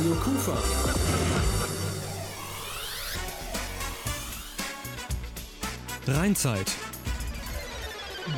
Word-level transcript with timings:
Radio 0.00 0.14
Kufa. 0.14 0.56
Rheinzeit. 6.06 6.72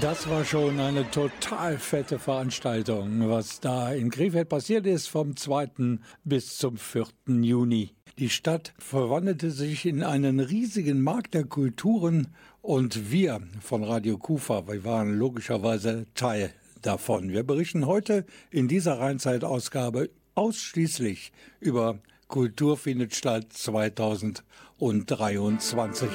Das 0.00 0.28
war 0.28 0.44
schon 0.44 0.80
eine 0.80 1.08
total 1.12 1.78
fette 1.78 2.18
Veranstaltung, 2.18 3.28
was 3.28 3.60
da 3.60 3.92
in 3.92 4.10
Krefeld 4.10 4.48
passiert 4.48 4.88
ist 4.88 5.06
vom 5.06 5.36
2. 5.36 6.00
bis 6.24 6.58
zum 6.58 6.76
4. 6.78 7.06
Juni. 7.28 7.94
Die 8.18 8.30
Stadt 8.30 8.74
verwandelte 8.80 9.52
sich 9.52 9.86
in 9.86 10.02
einen 10.02 10.40
riesigen 10.40 11.00
Markt 11.00 11.32
der 11.34 11.44
Kulturen 11.44 12.34
und 12.60 13.12
wir 13.12 13.40
von 13.60 13.84
Radio 13.84 14.18
Kufa, 14.18 14.66
wir 14.66 14.82
waren 14.82 15.16
logischerweise 15.16 16.06
Teil 16.14 16.52
davon. 16.80 17.30
Wir 17.30 17.44
berichten 17.44 17.86
heute 17.86 18.26
in 18.50 18.66
dieser 18.66 18.98
Rheinzeit-Ausgabe 18.98 20.10
ausschließlich 20.34 21.32
über 21.60 21.98
Kultur 22.28 22.76
findet 22.76 23.14
statt 23.14 23.46
2023. 23.52 26.08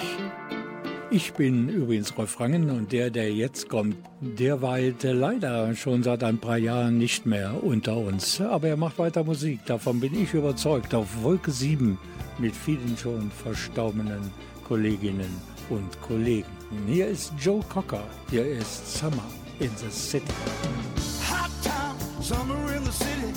Ich 1.09 1.33
bin 1.33 1.69
übrigens 1.69 2.17
Rolf 2.17 2.37
Rangen 2.39 2.69
und 2.69 2.91
der, 2.91 3.09
der 3.09 3.31
jetzt 3.31 3.69
kommt, 3.69 3.95
der 4.19 4.61
weilt 4.61 5.03
leider 5.03 5.73
schon 5.73 6.03
seit 6.03 6.21
ein 6.23 6.37
paar 6.37 6.57
Jahren 6.57 6.97
nicht 6.97 7.25
mehr 7.25 7.63
unter 7.63 7.95
uns. 7.95 8.41
Aber 8.41 8.67
er 8.67 8.75
macht 8.75 8.99
weiter 8.99 9.23
Musik, 9.23 9.65
davon 9.65 10.01
bin 10.01 10.21
ich 10.21 10.33
überzeugt, 10.33 10.93
auf 10.93 11.23
Wolke 11.23 11.51
7 11.51 11.97
mit 12.39 12.53
vielen 12.53 12.97
schon 12.97 13.31
verstorbenen 13.31 14.31
Kolleginnen 14.67 15.33
und 15.69 16.01
Kollegen. 16.01 16.49
Hier 16.87 17.07
ist 17.07 17.31
Joe 17.39 17.63
Cocker, 17.69 18.03
hier 18.29 18.45
ist 18.45 18.97
Summer 18.97 19.23
in 19.59 19.69
the 19.77 19.89
City. 19.89 20.25
Hot 21.29 21.49
time, 21.63 21.95
summer 22.21 22.75
in 22.75 22.83
the 22.83 22.91
city, 22.91 23.33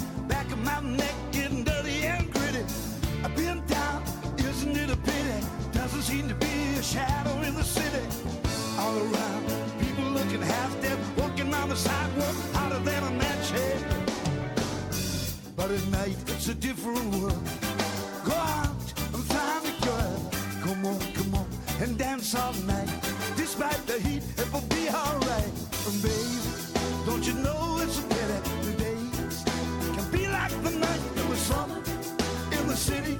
back 0.50 0.58
of 0.58 0.64
my 0.64 0.96
neck 0.96 1.14
getting 1.32 1.64
dirty 1.64 2.04
and 2.04 2.32
gritty. 2.32 2.64
I've 3.24 3.34
been 3.36 3.64
down, 3.66 4.02
isn't 4.38 4.76
it 4.76 4.90
a 4.90 4.96
pity? 4.96 5.46
Doesn't 5.72 6.02
seem 6.02 6.28
to 6.28 6.34
be 6.34 6.76
a 6.78 6.82
shadow 6.82 7.40
in 7.42 7.54
the 7.54 7.62
city. 7.62 8.04
All 8.78 8.96
around, 8.96 9.44
people 9.80 10.04
looking 10.04 10.42
half 10.42 10.80
dead, 10.82 10.98
walking 11.16 11.52
on 11.54 11.68
the 11.68 11.76
sidewalk, 11.76 12.34
hotter 12.54 12.78
than 12.78 13.02
a 13.02 13.10
match 13.10 13.50
head. 13.50 13.84
But 15.56 15.70
at 15.70 15.86
night, 15.88 16.16
it's 16.28 16.48
a 16.48 16.54
different 16.54 17.04
world. 17.14 17.48
Go 18.24 18.32
out 18.32 18.92
and 19.14 19.24
find 19.24 19.66
a 19.66 19.84
girl. 19.84 20.30
Come 20.62 20.86
on, 20.86 21.00
come 21.12 21.34
on, 21.34 21.46
and 21.80 21.98
dance 21.98 22.34
all 22.34 22.54
night. 22.66 22.90
Despite 23.36 23.86
the 23.86 23.98
heat, 24.00 24.22
it 24.36 24.52
will 24.52 24.68
be 24.68 24.88
alright. 24.88 25.52
And 25.86 26.02
baby, 26.02 26.38
don't 27.06 27.26
you 27.26 27.34
know 27.34 27.78
it's 27.82 27.98
a 27.98 28.02
pity 28.02 28.60
like 30.32 30.62
the 30.62 30.70
night. 30.70 31.00
In 31.16 31.30
the 31.30 31.36
summer 31.36 31.76
in 32.52 32.66
the 32.68 32.76
city, 32.76 33.18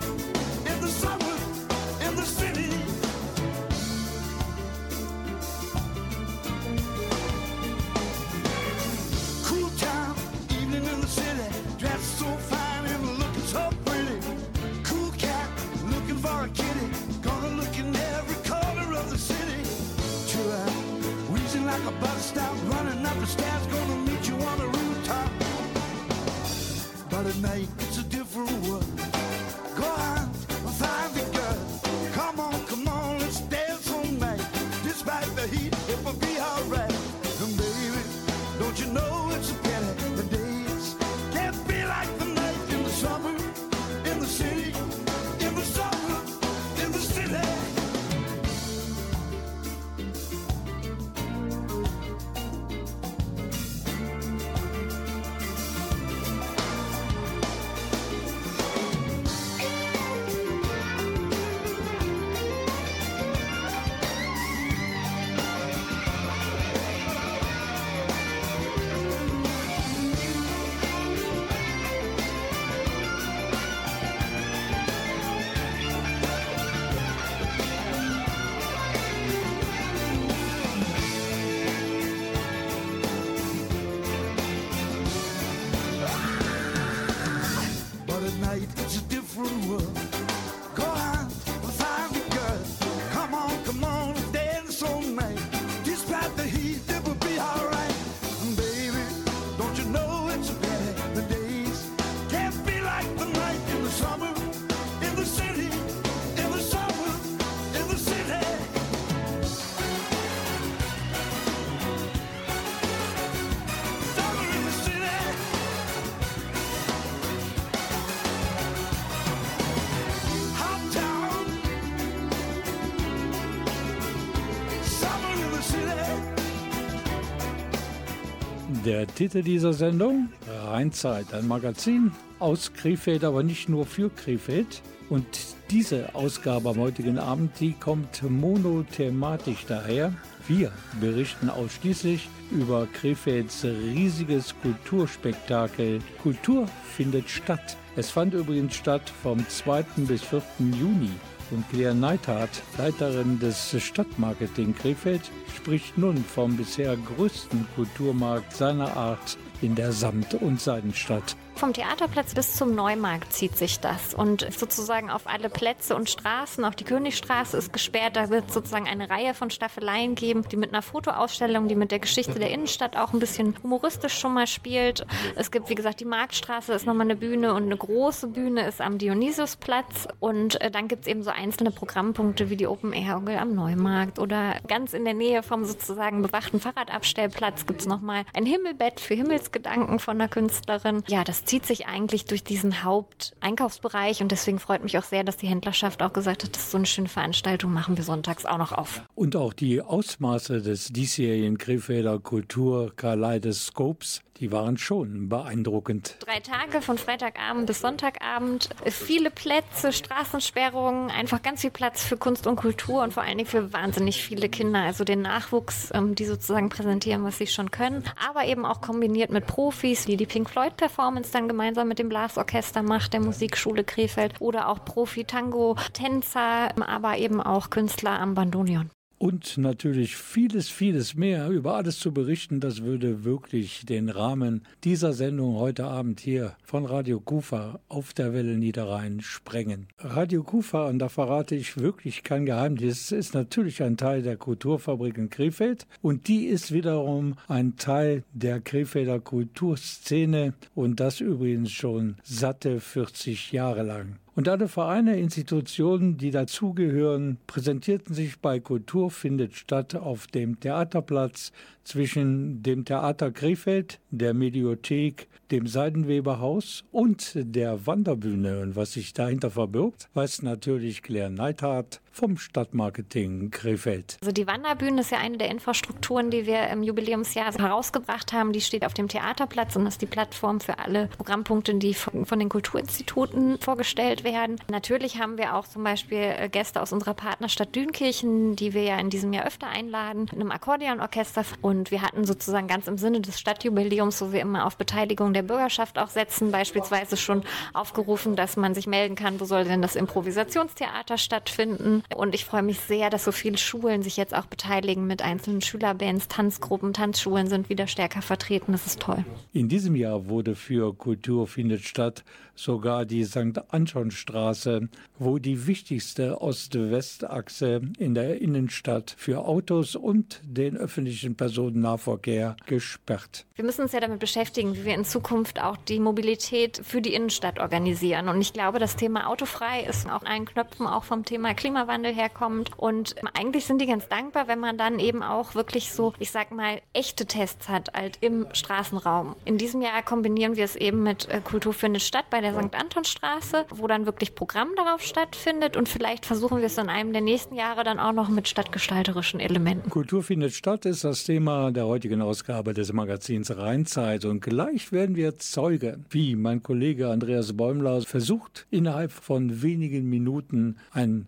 Der 128.91 129.07
Titel 129.07 129.45
dieser 129.45 129.73
Sendung? 129.73 130.31
Rheinzeit, 130.65 131.33
ein 131.33 131.47
Magazin 131.47 132.11
aus 132.41 132.73
Krefeld, 132.73 133.23
aber 133.23 133.45
nicht 133.45 133.69
nur 133.69 133.87
für 133.87 134.11
Krefeld. 134.11 134.83
Und 135.09 135.25
diese 135.71 136.13
Ausgabe 136.17 136.71
am 136.71 136.79
heutigen 136.79 137.17
Abend, 137.17 137.53
die 137.61 137.75
kommt 137.75 138.29
monothematisch 138.29 139.65
daher. 139.69 140.13
Wir 140.49 140.73
berichten 141.01 141.51
ausschließlich 141.51 142.29
über 142.51 142.89
Krefelds 142.93 143.63
riesiges 143.63 144.57
Kulturspektakel. 144.61 146.01
Kultur 146.21 146.67
findet 146.97 147.31
statt. 147.31 147.77
Es 147.95 148.11
fand 148.11 148.35
übrigens 148.35 148.75
statt 148.75 149.09
vom 149.23 149.49
2. 149.49 149.85
bis 149.99 150.23
4. 150.23 150.43
Juni. 150.59 151.11
Und 151.51 151.69
Claire 151.71 151.95
Neithardt, 151.95 152.63
Leiterin 152.79 153.39
des 153.41 153.77
Stadtmarketing 153.83 154.75
Krefeld, 154.75 155.23
spricht 155.57 155.99
nun 155.99 156.17
vom 156.19 156.57
bisher 156.57 156.97
größten 156.97 157.67
Kulturmarkt 157.75 158.55
seiner 158.55 158.97
Art 158.97 159.37
in 159.61 159.75
der 159.75 159.93
Samt- 159.93 160.35
und 160.35 160.61
Seidenstadt. 160.61 161.37
Vom 161.55 161.73
Theaterplatz 161.75 162.35
bis 162.35 162.55
zum 162.55 162.75
Neumarkt 162.75 163.33
zieht 163.33 163.57
sich 163.57 163.81
das 163.81 164.15
und 164.15 164.47
sozusagen 164.53 165.11
auf 165.11 165.27
alle 165.27 165.51
Plätze 165.51 165.95
und 165.95 166.09
Straßen. 166.09 166.65
Auch 166.65 166.75
die 166.75 166.85
Königstraße 166.85 167.57
ist 167.57 167.73
gesperrt. 167.73 168.17
Da 168.17 168.31
wird 168.31 168.51
sozusagen 168.51 168.89
eine 168.89 169.11
Reihe 169.11 169.35
von 169.35 169.51
Staffeleien 169.51 170.15
geben, 170.15 170.43
die 170.51 170.57
mit 170.57 170.73
einer 170.73 170.83
Fotoausstellung, 170.83 171.69
die 171.69 171.75
mit 171.75 171.91
der 171.91 171.99
Geschichte 171.99 172.39
der 172.39 172.51
Innenstadt 172.51 172.97
auch 172.97 173.13
ein 173.13 173.21
bisschen 173.21 173.55
humoristisch 173.63 174.19
schon 174.19 174.33
mal 174.33 174.47
spielt. 174.47 175.07
Es 175.37 175.51
gibt, 175.51 175.69
wie 175.69 175.75
gesagt, 175.75 176.01
die 176.01 176.07
Marktstraße 176.07 176.73
ist 176.73 176.87
nochmal 176.87 177.07
eine 177.07 177.17
Bühne 177.17 177.53
und 177.55 177.65
eine 177.65 177.77
große 177.77 178.29
Bühne 178.29 178.67
ist 178.67 178.81
am 178.81 178.97
Dionysusplatz. 178.97 180.09
Und 180.19 180.61
äh, 180.63 180.71
dann 180.71 180.89
gibt 180.89 181.03
es 181.03 181.09
eben 181.09 181.23
so 181.23 181.31
einzelne 181.31 181.71
Programmpunkte 181.71 182.49
wie 182.49 182.57
die 182.57 182.67
Open 182.67 182.93
Air 182.93 183.17
Orgel 183.17 183.37
am 183.37 183.55
Neumarkt 183.55 184.19
oder 184.19 184.55
ganz 184.67 184.95
in 184.95 185.05
der 185.05 185.15
Nähe 185.15 185.43
vom 185.43 185.67
sozusagen 185.67 186.23
bewachten 186.23 186.59
Fahrradabstellplatz 186.59 187.67
gibt 187.67 187.83
es 187.83 187.87
nochmal 187.87 188.25
ein 188.35 188.47
Himmelbett 188.47 188.99
für 188.99 189.15
Himmelsgedanken 189.15 189.99
von 189.99 190.19
einer 190.19 190.29
Künstlerin. 190.29 191.03
Ja, 191.07 191.23
das 191.23 191.45
zieht 191.51 191.67
sich 191.67 191.89
eigentlich 191.89 192.27
durch 192.27 192.45
diesen 192.45 192.85
Haupteinkaufsbereich 192.85 194.23
und 194.23 194.31
deswegen 194.31 194.61
freut 194.61 194.85
mich 194.85 194.97
auch 194.99 195.03
sehr, 195.03 195.25
dass 195.25 195.37
die 195.37 195.49
Händlerschaft 195.49 196.01
auch 196.01 196.13
gesagt 196.13 196.45
hat, 196.45 196.55
das 196.55 196.63
ist 196.63 196.71
so 196.71 196.77
eine 196.77 196.87
schöne 196.87 197.09
Veranstaltung, 197.09 197.73
machen 197.73 197.97
wir 197.97 198.05
sonntags 198.05 198.47
auch 198.47 198.59
noch 198.59 198.71
auf. 198.71 199.03
Und 199.17 199.35
auch 199.35 199.53
die 199.53 199.83
Ausmaße 199.83 200.63
des 200.63 200.93
diesjährigen 200.93 201.59
Krefelder 201.59 202.21
Kulturkaleidoskops, 202.21 204.23
die 204.41 204.51
waren 204.51 204.79
schon 204.79 205.29
beeindruckend. 205.29 206.17
Drei 206.21 206.41
Tage 206.41 206.81
von 206.81 206.97
Freitagabend 206.97 207.67
bis 207.67 207.81
Sonntagabend, 207.81 208.71
viele 208.87 209.31
Plätze, 209.31 209.93
Straßensperrungen, 209.93 211.11
einfach 211.11 211.43
ganz 211.43 211.61
viel 211.61 211.71
Platz 211.71 212.03
für 212.03 212.17
Kunst 212.17 212.47
und 212.47 212.57
Kultur 212.57 213.03
und 213.03 213.13
vor 213.13 213.23
allen 213.23 213.37
Dingen 213.37 213.49
für 213.49 213.73
wahnsinnig 213.73 214.23
viele 214.23 214.49
Kinder, 214.49 214.81
also 214.81 215.05
den 215.05 215.21
Nachwuchs, 215.21 215.91
ähm, 215.95 216.15
die 216.15 216.25
sozusagen 216.25 216.71
präsentieren, 216.71 217.23
was 217.23 217.39
sie 217.39 217.47
schon 217.47 217.71
können, 217.71 218.03
aber 218.29 218.47
eben 218.47 218.65
auch 218.65 218.81
kombiniert 218.81 219.31
mit 219.31 219.47
Profis, 219.47 220.07
wie 220.07 220.17
die 220.17 220.27
Pink 220.27 220.49
Floyd 220.49 220.77
Performance 220.77 221.31
dann 221.33 221.47
gemeinsam 221.47 221.89
mit 221.89 221.99
dem 221.99 222.09
Blasorchester 222.09 222.83
macht, 222.83 223.13
der 223.13 223.21
Musikschule 223.21 223.85
Krefeld. 223.85 224.41
Oder 224.41 224.69
auch 224.69 224.85
Profi-Tango-Tänzer, 224.85 226.81
aber 226.81 227.19
eben 227.19 227.41
auch 227.43 227.69
Künstler 227.71 228.19
am 228.19 228.35
Bandonion 228.35 228.91
und 229.21 229.59
natürlich 229.59 230.17
vieles, 230.17 230.71
vieles 230.71 231.15
mehr. 231.15 231.51
Über 231.51 231.75
alles 231.75 231.99
zu 231.99 232.11
berichten, 232.11 232.59
das 232.59 232.83
würde 232.83 233.23
wirklich 233.23 233.85
den 233.85 234.09
Rahmen 234.09 234.63
dieser 234.83 235.13
Sendung 235.13 235.57
heute 235.57 235.85
Abend 235.85 236.21
hier 236.21 236.57
von 236.65 236.87
Radio 236.87 237.21
Kufa 237.21 237.81
auf 237.89 238.15
der 238.15 238.33
Welle 238.33 238.57
Niederrhein 238.57 239.21
sprengen. 239.21 239.89
Radio 239.99 240.43
Kufa, 240.43 240.89
und 240.89 241.01
da 241.01 241.11
verrate 241.11 241.55
ich 241.55 241.77
wirklich 241.77 242.23
kein 242.23 242.47
Geheimnis, 242.47 243.13
ist 243.13 243.35
natürlich 243.35 243.83
ein 243.83 243.99
Teil 243.99 244.23
der 244.23 244.39
Kulturfabrik 244.39 245.19
in 245.19 245.29
Krefeld 245.29 245.87
und 246.01 246.27
die 246.27 246.47
ist 246.47 246.73
wiederum 246.73 247.35
ein 247.47 247.77
Teil 247.77 248.25
der 248.33 248.61
Krefelder 248.61 249.21
Kulturszene 249.21 250.55
und 250.75 250.99
das 250.99 251.21
übrigens 251.21 251.73
schon 251.73 252.17
satte 252.23 252.81
40 252.81 253.53
Jahre 253.53 253.83
lang. 253.83 254.17
Und 254.37 254.49
alle 254.49 254.69
Vereine, 254.69 255.19
Institutionen, 255.19 256.17
die 256.17 256.31
dazugehören, 256.31 257.39
präsentierten 257.47 258.15
sich 258.15 258.39
bei 258.41 258.61
Kultur 258.61 259.11
findet 259.11 259.55
statt 259.55 259.95
auf 259.95 260.29
dem 260.29 260.61
Theaterplatz 260.61 261.53
zwischen 261.85 262.63
dem 262.63 262.85
Theater 262.85 263.33
Krefeld, 263.33 263.99
der 264.11 264.33
Mediothek, 264.33 265.29
dem 265.51 265.67
Seidenweberhaus 265.67 266.85
und 266.93 267.33
der 267.35 267.87
Wanderbühne. 267.87 268.61
Und 268.61 268.77
was 268.77 268.93
sich 268.93 269.13
dahinter 269.13 269.51
verbirgt, 269.51 270.09
weiß 270.15 270.43
natürlich 270.43 271.03
Claire 271.03 271.31
Neithardt 271.31 272.01
vom 272.11 272.37
Stadtmarketing 272.37 273.51
Krefeld. 273.51 274.17
Also 274.21 274.33
die 274.33 274.47
Wanderbühne 274.47 275.01
ist 275.01 275.11
ja 275.11 275.19
eine 275.19 275.39
der 275.39 275.51
Infrastrukturen, 275.51 276.31
die 276.31 276.47
wir 276.47 276.69
im 276.69 276.83
Jubiläumsjahr 276.83 277.53
herausgebracht 277.53 278.33
haben. 278.33 278.53
Die 278.53 278.61
steht 278.61 278.85
auf 278.85 278.95
dem 278.95 279.09
Theaterplatz 279.09 279.77
und 279.77 279.87
ist 279.87 280.03
die 280.03 280.07
Plattform 280.07 280.61
für 280.61 280.79
alle 280.79 281.07
Programmpunkte, 281.17 281.75
die 281.75 281.95
von 281.95 282.39
den 282.39 282.49
Kulturinstituten 282.49 283.59
vorgestellt 283.59 284.25
werden. 284.25 284.57
Natürlich 284.71 285.21
haben 285.21 285.39
wir 285.39 285.55
auch 285.55 285.67
zum 285.67 285.85
Beispiel 285.85 286.19
äh, 286.19 286.49
Gäste 286.49 286.83
aus 286.83 286.93
unserer 286.93 287.15
Partnerstadt 287.15 287.75
Dünkirchen, 287.75 288.57
die 288.57 288.75
wir 288.75 288.83
ja 288.83 288.99
in 288.99 289.11
diesem 289.11 289.33
Jahr 289.33 289.47
öfter 289.47 289.69
einladen, 289.69 290.23
mit 290.23 290.35
einem 290.35 290.51
Akkordeonorchester. 290.51 291.45
Und 291.63 291.91
wir 291.91 292.03
hatten 292.03 292.25
sozusagen 292.25 292.67
ganz 292.67 292.89
im 292.89 292.99
Sinne 292.99 293.21
des 293.21 293.39
Stadtjubiläums, 293.39 294.21
wo 294.21 294.33
wir 294.33 294.41
immer 294.41 294.67
auf 294.67 294.77
Beteiligung 294.77 295.33
der 295.33 295.43
Bürgerschaft 295.43 295.99
auch 295.99 296.09
setzen, 296.09 296.51
beispielsweise 296.51 297.17
schon 297.17 297.43
aufgerufen, 297.73 298.37
dass 298.37 298.57
man 298.57 298.75
sich 298.75 298.87
melden 298.87 299.15
kann, 299.15 299.41
wo 299.41 299.45
soll 299.45 299.65
denn 299.65 299.83
das 299.83 299.97
Improvisationstheater 299.97 301.19
stattfinden. 301.19 302.00
Und 302.15 302.35
ich 302.35 302.45
freue 302.45 302.63
mich 302.63 302.81
sehr, 302.81 303.11
dass 303.11 303.25
so 303.25 303.33
viele 303.33 303.59
Schulen 303.59 304.03
sich 304.03 304.17
jetzt 304.17 304.35
auch 304.35 304.47
beteiligen 304.47 305.07
mit 305.07 305.23
einzelnen 305.23 305.61
Schülerbands, 305.61 306.29
Tanzgruppen, 306.29 306.93
Tanzschulen 306.93 307.49
sind 307.49 307.69
wieder 307.69 307.87
stärker 307.87 308.23
vertreten. 308.23 308.73
Das 308.73 308.87
ist 308.87 309.01
toll. 309.01 309.25
In 309.53 309.69
diesem 309.69 309.97
Jahr 309.97 310.29
wurde 310.29 310.55
für 310.55 310.95
Kultur 310.95 311.47
findet 311.47 311.83
statt 311.83 312.25
sogar 312.55 313.07
die 313.07 313.25
St. 313.25 313.59
Antonstraße, 313.69 314.89
wo 315.19 315.39
die 315.39 315.67
wichtigste 315.67 316.41
Ost-West-Achse 316.41 317.81
in 317.99 318.15
der 318.15 318.41
Innenstadt 318.41 319.15
für 319.17 319.45
Autos 319.47 319.97
und 319.97 320.41
den 320.45 320.77
öffentlichen 320.77 321.37
Personennahverkehr 321.37 322.57
gesperrt. 322.67 323.47
Wir 323.55 323.65
müssen 323.65 323.83
uns 323.83 323.93
ja 323.93 324.01
damit 324.01 324.19
beschäftigen, 324.19 324.75
wie 324.75 324.85
wir 324.85 324.95
in 324.95 325.05
Zukunft 325.05 325.61
auch 325.61 325.77
die 325.77 326.01
Mobilität 326.01 326.81
für 326.85 327.01
die 327.01 327.15
Innenstadt 327.15 327.59
organisieren. 327.61 328.29
Und 328.29 328.41
ich 328.41 328.53
glaube, 328.53 328.79
das 328.79 328.97
Thema 328.97 329.29
autofrei 329.29 329.85
ist 329.89 330.09
auch 330.09 330.23
ein 330.23 330.45
Knöpfen 330.45 330.87
auch 330.87 331.05
vom 331.05 331.25
Thema 331.25 331.55
Klimawandel 331.55 331.90
herkommt. 331.99 332.71
Und 332.77 333.15
eigentlich 333.35 333.67
sind 333.67 333.81
die 333.81 333.87
ganz 333.87 334.09
dankbar, 334.09 334.49
wenn 334.49 334.61
man 334.61 334.79
dann 334.79 334.99
eben 334.99 335.23
auch 335.23 335.55
wirklich 335.55 335.93
so, 335.93 336.13
ich 336.19 336.31
sag 336.31 336.51
mal, 336.51 336.81
echte 336.93 337.27
Tests 337.27 337.69
hat 337.69 337.93
halt 337.95 338.19
im 338.21 338.47
Straßenraum. 338.53 339.37
In 339.45 339.59
diesem 339.59 339.83
Jahr 339.83 340.03
kombinieren 340.03 340.57
wir 340.57 340.65
es 340.65 340.77
eben 340.77 341.03
mit 341.03 341.29
äh, 341.29 341.41
Kultur 341.41 341.73
findet 341.73 342.03
statt 342.03 342.27
bei 342.31 342.41
der 342.41 342.53
St. 342.53 342.75
Antonstraße, 342.75 343.67
wo 343.71 343.87
dann 343.87 344.07
wirklich 344.07 344.35
Programm 344.35 344.69
darauf 344.77 345.03
stattfindet 345.03 345.77
und 345.77 345.89
vielleicht 345.89 346.27
versuchen 346.27 346.59
wir 346.59 346.67
es 346.67 346.79
in 346.79 346.89
einem 346.89 347.13
der 347.13 347.23
nächsten 347.23 347.55
Jahre 347.55 347.85
dann 347.85 347.99
auch 347.99 348.13
noch 348.13 348.29
mit 348.29 348.49
stadtgestalterischen 348.49 349.41
Elementen. 349.41 349.91
Kultur 349.91 350.23
findet 350.23 350.53
statt 350.53 350.87
ist 350.87 351.05
das 351.05 351.25
Thema 351.25 351.71
der 351.73 351.87
heutigen 351.87 352.23
Ausgabe 352.23 352.75
des 352.75 352.93
Magazins 352.93 353.57
Rheinzeit 353.57 354.25
und 354.25 354.41
gleich 354.41 354.93
werden 354.93 355.17
wir 355.17 355.39
Zeuge, 355.39 355.99
wie 356.11 356.37
mein 356.37 356.63
Kollege 356.63 357.09
Andreas 357.09 357.57
Bäumler 357.57 358.01
versucht, 358.03 358.67
innerhalb 358.71 359.13
von 359.13 359.63
wenigen 359.63 360.09
Minuten 360.09 360.77
ein 360.93 361.27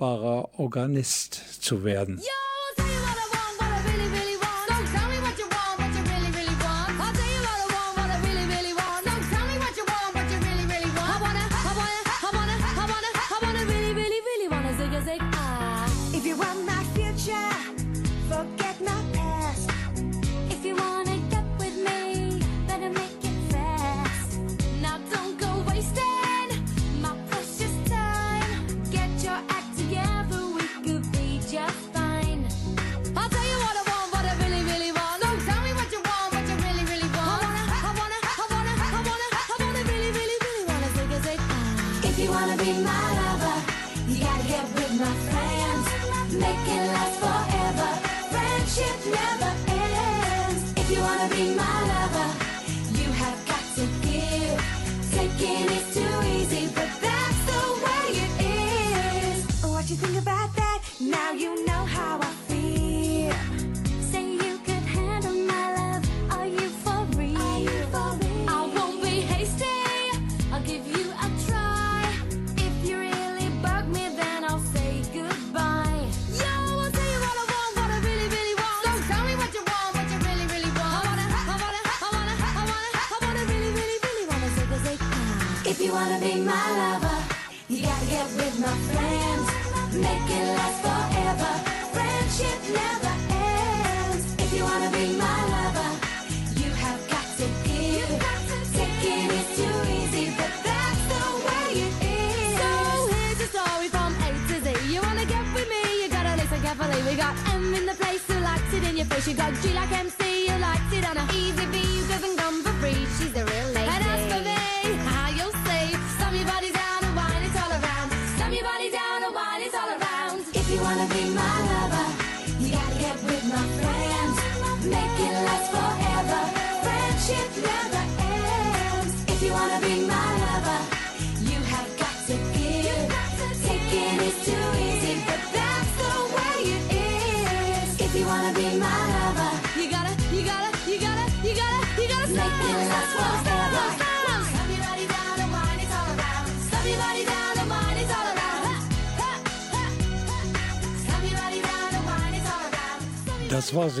brauchbarer 0.00 0.58
Organist 0.58 1.62
zu 1.62 1.84
werden. 1.84 2.18
Ja! 2.22 2.59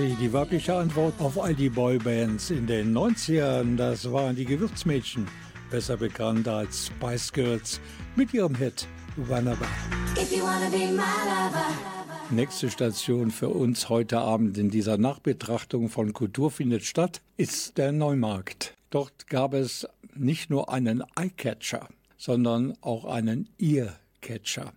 Sie, 0.00 0.14
die 0.14 0.32
weibliche 0.32 0.74
Antwort 0.74 1.20
auf 1.20 1.38
all 1.38 1.54
die 1.54 1.68
Boybands 1.68 2.50
in 2.50 2.66
den 2.66 2.96
90ern. 2.96 3.76
Das 3.76 4.10
waren 4.10 4.34
die 4.34 4.46
Gewürzmädchen, 4.46 5.26
besser 5.70 5.98
bekannt 5.98 6.48
als 6.48 6.86
Spice 6.86 7.30
Girls, 7.30 7.80
mit 8.16 8.32
ihrem 8.32 8.54
Hit 8.54 8.88
Wunderbar. 9.16 9.68
Nächste 12.30 12.70
Station 12.70 13.30
für 13.30 13.50
uns 13.50 13.90
heute 13.90 14.20
Abend 14.20 14.56
in 14.56 14.70
dieser 14.70 14.96
Nachbetrachtung 14.96 15.90
von 15.90 16.14
Kultur 16.14 16.50
findet 16.50 16.84
statt, 16.84 17.20
ist 17.36 17.76
der 17.76 17.92
Neumarkt. 17.92 18.74
Dort 18.88 19.26
gab 19.26 19.52
es 19.52 19.86
nicht 20.14 20.48
nur 20.48 20.72
einen 20.72 21.04
Eyecatcher, 21.14 21.88
sondern 22.16 22.72
auch 22.80 23.04
einen 23.04 23.50
Earcatcher. 23.58 24.72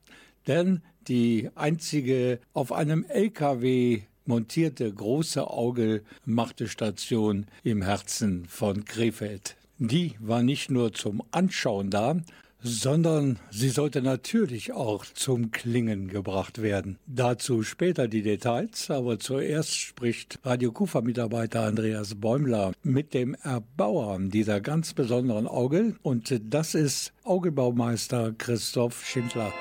Denn 0.48 0.82
die 1.08 1.50
einzige 1.56 2.40
auf 2.54 2.74
einem 2.74 3.06
LKW 3.06 4.02
montierte 4.26 4.92
große 4.92 5.48
Auge 5.50 6.04
machte 6.26 6.68
Station 6.68 7.46
im 7.64 7.82
Herzen 7.82 8.46
von 8.48 8.86
Krefeld. 8.86 9.56
Die 9.80 10.14
war 10.20 10.44
nicht 10.44 10.70
nur 10.70 10.94
zum 10.94 11.24
Anschauen 11.32 11.90
da, 11.90 12.18
sondern 12.64 13.40
sie 13.52 13.70
sollte 13.70 14.02
natürlich 14.02 14.72
auch 14.72 15.06
zum 15.06 15.52
Klingen 15.52 16.08
gebracht 16.08 16.62
werden. 16.62 16.98
Dazu 17.06 17.64
später 17.64 18.08
die 18.08 18.22
Details, 18.22 18.90
aber 18.90 19.20
zuerst 19.20 19.76
spricht 19.76 20.40
Radio 20.44 20.72
Kufa-Mitarbeiter 20.72 21.64
Andreas 21.64 22.16
Bäumler 22.16 22.72
mit 22.82 23.14
dem 23.14 23.36
Erbauer 23.36 24.18
dieser 24.20 24.62
ganz 24.62 24.94
besonderen 24.94 25.48
Auge 25.48 25.96
und 26.02 26.40
das 26.42 26.74
ist 26.74 27.14
Augebaumeister 27.24 28.34
Christoph 28.38 29.06
Schindler. 29.06 29.52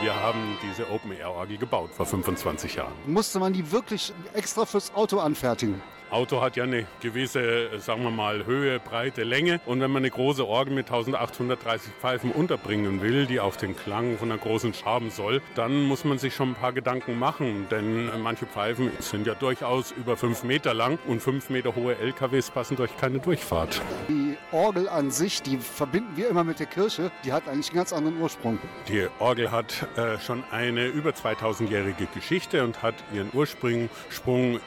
Wir 0.00 0.14
haben 0.14 0.56
diese 0.62 0.90
Open-Air-Orgel 0.90 1.58
gebaut 1.58 1.90
vor 1.92 2.06
25 2.06 2.76
Jahren. 2.76 2.92
Musste 3.06 3.38
man 3.38 3.52
die 3.52 3.70
wirklich 3.70 4.14
extra 4.32 4.64
fürs 4.64 4.94
Auto 4.94 5.18
anfertigen? 5.18 5.82
Auto 6.10 6.40
hat 6.40 6.56
ja 6.56 6.64
eine 6.64 6.86
gewisse, 7.00 7.78
sagen 7.78 8.02
wir 8.02 8.10
mal, 8.10 8.44
Höhe, 8.44 8.80
Breite, 8.80 9.22
Länge. 9.22 9.60
Und 9.64 9.80
wenn 9.80 9.92
man 9.92 10.02
eine 10.02 10.10
große 10.10 10.46
Orgel 10.46 10.74
mit 10.74 10.86
1830 10.86 11.92
Pfeifen 12.00 12.32
unterbringen 12.32 13.00
will, 13.00 13.26
die 13.26 13.38
auf 13.38 13.56
den 13.56 13.76
Klang 13.76 14.18
von 14.18 14.32
einer 14.32 14.40
großen 14.40 14.74
haben 14.84 15.10
soll, 15.10 15.40
dann 15.54 15.82
muss 15.84 16.04
man 16.04 16.18
sich 16.18 16.34
schon 16.34 16.50
ein 16.50 16.54
paar 16.54 16.72
Gedanken 16.72 17.16
machen. 17.18 17.66
Denn 17.70 18.10
manche 18.20 18.46
Pfeifen 18.46 18.90
sind 18.98 19.26
ja 19.26 19.34
durchaus 19.34 19.92
über 19.92 20.16
fünf 20.16 20.42
Meter 20.42 20.74
lang 20.74 20.98
und 21.06 21.22
fünf 21.22 21.48
Meter 21.48 21.76
hohe 21.76 21.96
LKWs 21.96 22.50
passen 22.50 22.76
durch 22.76 22.96
keine 22.96 23.20
Durchfahrt. 23.20 23.80
Die 24.08 24.36
Orgel 24.50 24.88
an 24.88 25.12
sich, 25.12 25.42
die 25.42 25.58
verbinden 25.58 26.16
wir 26.16 26.28
immer 26.28 26.42
mit 26.42 26.58
der 26.58 26.66
Kirche, 26.66 27.12
die 27.24 27.32
hat 27.32 27.46
eigentlich 27.46 27.68
einen 27.70 27.76
ganz 27.76 27.92
anderen 27.92 28.20
Ursprung. 28.20 28.58
Die 28.88 29.06
Orgel 29.20 29.52
hat 29.52 29.86
äh, 29.96 30.18
schon 30.18 30.42
eine 30.50 30.86
über 30.86 31.10
2000-jährige 31.10 32.06
Geschichte 32.12 32.64
und 32.64 32.82
hat 32.82 32.94
ihren 33.12 33.30
Ursprung 33.32 33.88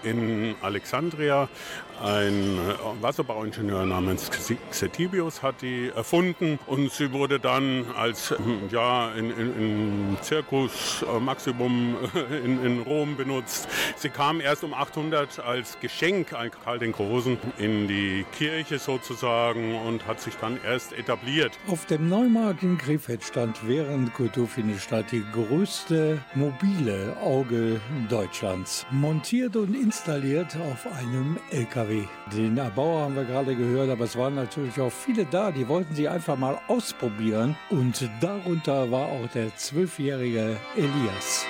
in 0.04 0.56
Alexandria 0.62 1.33
ja 1.34 1.48
ein 2.02 2.58
äh, 2.58 3.02
Wasserbauingenieur 3.02 3.86
namens 3.86 4.30
Xetibius 4.72 5.42
hat 5.42 5.62
die 5.62 5.90
erfunden 5.96 6.60
und 6.68 6.92
sie 6.92 7.12
wurde 7.12 7.40
dann 7.40 7.86
als 7.96 8.32
hm, 8.32 8.70
ja, 8.70 9.12
in, 9.14 9.30
in, 9.32 9.58
in 9.58 10.18
Circus 10.24 11.04
äh, 11.04 11.20
Maximum 11.20 11.96
äh, 12.16 12.38
in, 12.44 12.64
in, 12.66 12.82
Rom 12.82 13.16
benutzt. 13.16 13.68
Sie 13.96 14.10
kam 14.10 14.42
erst 14.42 14.64
um 14.64 14.74
800 14.74 15.40
als 15.40 15.80
Geschenk 15.80 16.34
an 16.34 16.52
Karl 16.52 16.80
den 16.80 16.92
Großen 16.92 17.38
in 17.58 17.88
die 17.88 18.26
Kirche 18.38 18.80
sozusagen 18.80 19.76
und 19.76 20.06
hat 20.08 20.20
sich 20.20 20.36
dann 20.36 20.60
erst 20.66 20.94
etabliert. 20.94 21.52
Auf 21.68 21.86
dem 21.86 22.10
Neumarkt 22.10 22.64
in 22.64 22.78
Krefeld 22.78 23.24
stand 23.24 23.68
während 23.68 24.14
Kulturfine 24.14 24.78
statt 24.80 25.06
die 25.12 25.24
größte 25.32 26.22
mobile 26.36 27.16
Auge 27.22 27.80
Deutschlands. 28.10 28.86
Montiert 28.92 29.56
und 29.56 29.74
installiert 29.76 30.58
auf 30.58 30.86
einem 30.88 31.04
einem 31.14 31.38
LKW. 31.84 32.08
Den 32.36 32.58
Erbauer 32.58 33.02
haben 33.02 33.16
wir 33.16 33.26
gerade 33.26 33.56
gehört, 33.56 33.90
aber 33.90 34.06
es 34.06 34.18
waren 34.18 34.36
natürlich 34.36 34.80
auch 34.80 34.92
viele 34.92 35.26
da, 35.26 35.52
die 35.52 35.68
wollten 35.68 35.94
sie 35.96 36.08
einfach 36.08 36.38
mal 36.38 36.58
ausprobieren. 36.68 37.56
Und 37.70 38.10
darunter 38.22 38.90
war 38.92 39.08
auch 39.08 39.28
der 39.34 39.56
zwölfjährige 39.56 40.58
Elias. 40.76 41.46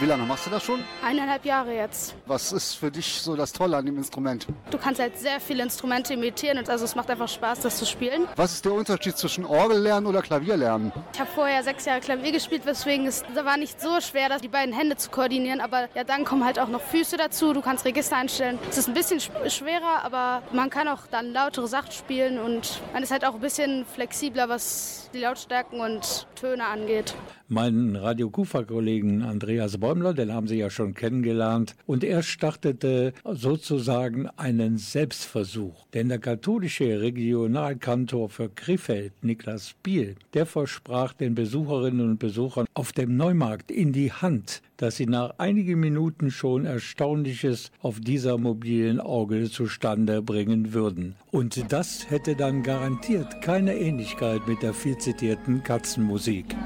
Wie 0.00 0.06
lange 0.06 0.24
machst 0.24 0.46
du 0.46 0.50
das 0.50 0.64
schon? 0.64 0.82
Eineinhalb 1.04 1.44
Jahre 1.44 1.74
jetzt. 1.74 2.14
Was 2.24 2.52
ist 2.52 2.72
für 2.72 2.90
dich 2.90 3.20
so 3.20 3.36
das 3.36 3.52
Tolle 3.52 3.76
an 3.76 3.84
dem 3.84 3.98
Instrument? 3.98 4.46
Du 4.70 4.78
kannst 4.78 4.98
halt 4.98 5.18
sehr 5.18 5.40
viele 5.40 5.62
Instrumente 5.62 6.14
imitieren 6.14 6.56
und 6.56 6.70
also 6.70 6.86
es 6.86 6.94
macht 6.94 7.10
einfach 7.10 7.28
Spaß, 7.28 7.60
das 7.60 7.76
zu 7.76 7.84
spielen. 7.84 8.26
Was 8.36 8.54
ist 8.54 8.64
der 8.64 8.72
Unterschied 8.72 9.18
zwischen 9.18 9.44
Orgel 9.44 9.78
lernen 9.78 10.06
oder 10.06 10.22
Klavier 10.22 10.56
lernen? 10.56 10.90
Ich 11.12 11.20
habe 11.20 11.30
vorher 11.34 11.62
sechs 11.62 11.84
Jahre 11.84 12.00
Klavier 12.00 12.32
gespielt, 12.32 12.64
weswegen 12.64 13.06
es 13.06 13.22
da 13.34 13.44
war 13.44 13.58
nicht 13.58 13.78
so 13.78 14.00
schwer, 14.00 14.38
die 14.38 14.48
beiden 14.48 14.74
Hände 14.74 14.96
zu 14.96 15.10
koordinieren. 15.10 15.60
Aber 15.60 15.90
ja, 15.94 16.02
dann 16.02 16.24
kommen 16.24 16.46
halt 16.46 16.58
auch 16.58 16.68
noch 16.68 16.80
Füße 16.80 17.18
dazu. 17.18 17.52
Du 17.52 17.60
kannst 17.60 17.84
Register 17.84 18.16
einstellen. 18.16 18.58
Es 18.70 18.78
ist 18.78 18.88
ein 18.88 18.94
bisschen 18.94 19.20
schwerer, 19.20 20.02
aber 20.02 20.42
man 20.52 20.70
kann 20.70 20.88
auch 20.88 21.06
dann 21.10 21.30
lautere 21.34 21.68
Sachen 21.68 21.92
spielen 21.92 22.38
und 22.38 22.80
man 22.94 23.02
ist 23.02 23.10
halt 23.10 23.26
auch 23.26 23.34
ein 23.34 23.40
bisschen 23.40 23.84
flexibler, 23.84 24.48
was 24.48 24.99
die 25.12 25.18
Lautstärken 25.18 25.80
und 25.80 26.26
Töne 26.34 26.64
angeht. 26.64 27.14
Mein 27.48 27.96
Radio 27.96 28.30
Kufa-Kollegen 28.30 29.22
Andreas 29.22 29.78
Bäumler, 29.78 30.14
den 30.14 30.32
haben 30.32 30.46
Sie 30.46 30.58
ja 30.58 30.70
schon 30.70 30.94
kennengelernt, 30.94 31.74
und 31.84 32.04
er 32.04 32.22
startete 32.22 33.12
sozusagen 33.24 34.28
einen 34.36 34.78
Selbstversuch. 34.78 35.86
Denn 35.92 36.08
der 36.08 36.20
katholische 36.20 37.00
Regionalkantor 37.00 38.28
für 38.28 38.50
Krefeld, 38.50 39.12
Niklas 39.24 39.74
Biel, 39.82 40.14
der 40.32 40.46
versprach 40.46 41.12
den 41.12 41.34
Besucherinnen 41.34 42.10
und 42.10 42.18
Besuchern 42.18 42.66
auf 42.74 42.92
dem 42.92 43.16
Neumarkt 43.16 43.72
in 43.72 43.92
die 43.92 44.12
Hand, 44.12 44.62
dass 44.76 44.96
sie 44.96 45.06
nach 45.06 45.34
einigen 45.38 45.80
Minuten 45.80 46.30
schon 46.30 46.64
Erstaunliches 46.64 47.72
auf 47.82 48.00
dieser 48.00 48.38
mobilen 48.38 49.00
Auge 49.00 49.50
zustande 49.50 50.22
bringen 50.22 50.72
würden. 50.72 51.16
Und 51.32 51.72
das 51.72 52.08
hätte 52.08 52.36
dann 52.36 52.62
garantiert 52.62 53.42
keine 53.42 53.76
Ähnlichkeit 53.76 54.46
mit 54.46 54.62
der 54.62 54.72
viel 54.72 54.96
zitierten 55.00 55.62
Katzenmusik. 55.62 56.56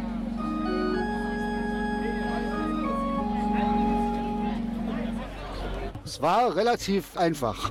Es 6.04 6.20
war 6.20 6.54
relativ 6.54 7.16
einfach. 7.16 7.70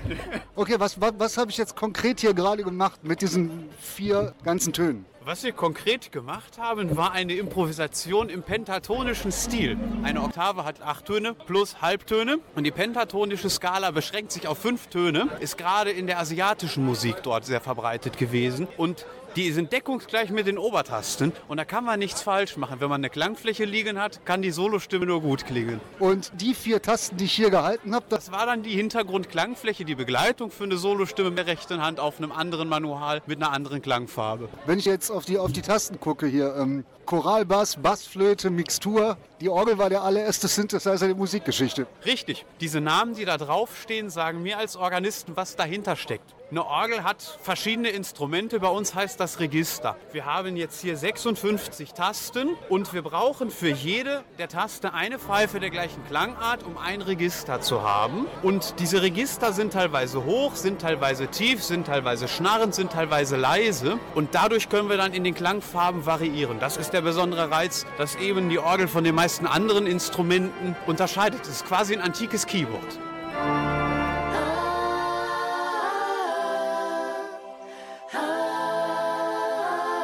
Okay, 0.56 0.76
was, 0.78 1.00
was, 1.00 1.14
was 1.18 1.38
habe 1.38 1.52
ich 1.52 1.58
jetzt 1.58 1.76
konkret 1.76 2.20
hier 2.20 2.34
gerade 2.34 2.64
gemacht 2.64 3.04
mit 3.04 3.22
diesen 3.22 3.70
vier 3.80 4.34
ganzen 4.44 4.74
Tönen? 4.74 5.06
Was 5.26 5.44
wir 5.44 5.54
konkret 5.54 6.12
gemacht 6.12 6.58
haben, 6.58 6.98
war 6.98 7.14
eine 7.14 7.36
Improvisation 7.36 8.28
im 8.28 8.44
pentatonischen 8.44 9.32
Stil. 9.32 9.78
Eine 10.04 10.22
Oktave 10.22 10.66
hat 10.66 10.82
acht 10.82 11.06
Töne 11.06 11.34
plus 11.34 11.82
Halbtöne 11.82 12.40
und 12.56 12.66
die 12.66 12.72
pentatonische 12.72 13.50
Skala 13.50 13.92
beschränkt 13.92 14.34
sich 14.34 14.50
auf 14.50 14.58
fünf 14.58 14.88
Töne, 14.88 15.30
ist 15.40 15.58
gerade 15.58 15.92
in 15.92 16.08
der 16.08 16.20
asiatischen 16.20 16.86
Musik 16.86 17.24
dort 17.24 17.46
sehr 17.46 17.62
verbreitet 17.62 18.18
gewesen 18.18 18.68
und 18.76 19.06
die 19.36 19.52
sind 19.52 19.72
deckungsgleich 19.72 20.30
mit 20.30 20.48
den 20.48 20.58
Obertasten 20.58 21.32
und 21.48 21.58
da 21.58 21.66
kann 21.66 21.84
man 21.84 22.00
nichts 22.00 22.22
falsch 22.22 22.58
machen. 22.58 22.80
Wenn 22.80 22.90
man 22.90 23.02
eine 23.02 23.10
Klangfläche 23.10 23.66
liegen 23.66 24.00
hat, 24.00 24.26
kann 24.26 24.42
die 24.42 24.52
Solostimme 24.52 25.06
nur 25.06 25.22
gut 25.22 25.46
klingen. 25.46 25.80
Und 26.00 26.32
die 26.40 26.54
vier 26.54 26.82
Tasten, 26.82 27.18
die 27.18 27.26
ich 27.26 27.34
hier 27.34 27.50
gehalten 27.50 27.96
habe, 27.96 28.06
das 28.10 28.32
war 28.32 28.46
dann 28.46 28.64
die 28.64 28.76
Hintergrundklangfläche, 28.76 29.86
die 29.86 29.96
Begleitung 29.96 30.52
für 30.52 30.66
eine 30.66 30.78
Solostimme 30.78 31.30
mit 31.30 31.40
der 31.40 31.48
rechten 31.48 31.82
Hand 31.82 32.00
auf 32.00 32.18
einem 32.18 32.32
anderen 32.32 32.70
Manual 32.70 33.22
mit 33.26 33.42
einer 33.42 33.52
anderen 33.52 33.82
Klangfarbe. 33.82 34.50
Wenn 34.66 34.80
ich 34.80 34.86
jetzt 34.86 35.10
auf 35.10 35.26
die, 35.26 35.38
auf 35.38 35.52
die 35.52 35.62
Tasten 35.62 36.00
gucke 36.00 36.28
hier, 36.28 36.56
ähm, 36.56 36.86
Choralbass, 37.06 37.78
Bassflöte, 37.82 38.50
Mixtur, 38.50 39.18
die 39.42 39.50
Orgel 39.50 39.78
war 39.78 39.90
der 39.90 40.04
allererste 40.04 40.48
Synthesizer 40.48 41.08
der 41.08 41.16
Musikgeschichte. 41.16 41.86
Richtig. 42.06 42.46
Diese 42.62 42.80
Namen, 42.80 43.16
die 43.16 43.26
da 43.26 43.38
draufstehen, 43.38 44.10
sagen 44.10 44.42
mir 44.42 44.58
als 44.58 44.76
Organisten, 44.76 45.36
was 45.36 45.56
dahinter 45.56 45.96
steckt. 45.96 46.34
Eine 46.54 46.68
Orgel 46.68 47.04
hat 47.04 47.40
verschiedene 47.42 47.90
Instrumente. 47.90 48.60
Bei 48.60 48.68
uns 48.68 48.94
heißt 48.94 49.20
das 49.20 49.40
Register. 49.40 49.98
Wir 50.12 50.26
haben 50.26 50.56
jetzt 50.56 50.82
hier 50.82 50.96
56 50.96 51.94
Tasten 51.94 52.50
und 52.70 52.94
wir 52.94 53.02
brauchen 53.02 53.50
für 53.50 53.72
jede 53.72 54.24
der 54.38 54.50
Taste 54.50 54.94
eine 54.94 55.18
Pfeife 55.18 55.60
der 55.60 55.72
gleichen 55.72 56.06
Klangart, 56.06 56.62
um 56.62 56.78
ein 56.78 57.02
Register 57.02 57.60
zu 57.62 57.82
haben. 57.82 58.28
Und 58.44 58.76
diese 58.78 59.02
Register 59.02 59.52
sind 59.52 59.74
teilweise 59.74 60.26
hoch, 60.26 60.54
sind 60.54 60.80
teilweise 60.80 61.26
tief, 61.26 61.64
sind 61.64 61.88
teilweise 61.88 62.28
schnarrend, 62.28 62.76
sind 62.76 62.92
teilweise 62.92 63.36
leise. 63.36 63.98
Und 64.14 64.36
dadurch 64.36 64.70
können 64.70 64.90
wir 64.90 64.98
dann 64.98 65.14
in 65.14 65.24
den 65.24 65.34
Klangfarben 65.34 66.06
variieren. 66.06 66.60
Das 66.60 66.78
ist 66.78 66.94
der 66.94 67.02
besondere 67.02 67.50
Reiz, 67.50 67.88
dass 67.98 68.16
eben 68.18 68.50
die 68.50 68.60
Orgel 68.60 68.88
von 68.88 69.04
den 69.04 69.16
meisten 69.16 69.48
anderen 69.48 69.88
Instrumenten 69.88 70.76
unterscheidet. 70.86 71.42
Es 71.42 71.50
ist 71.50 71.66
quasi 71.66 71.96
ein 71.96 72.02
antikes 72.02 72.46
Keyboard. 72.46 73.00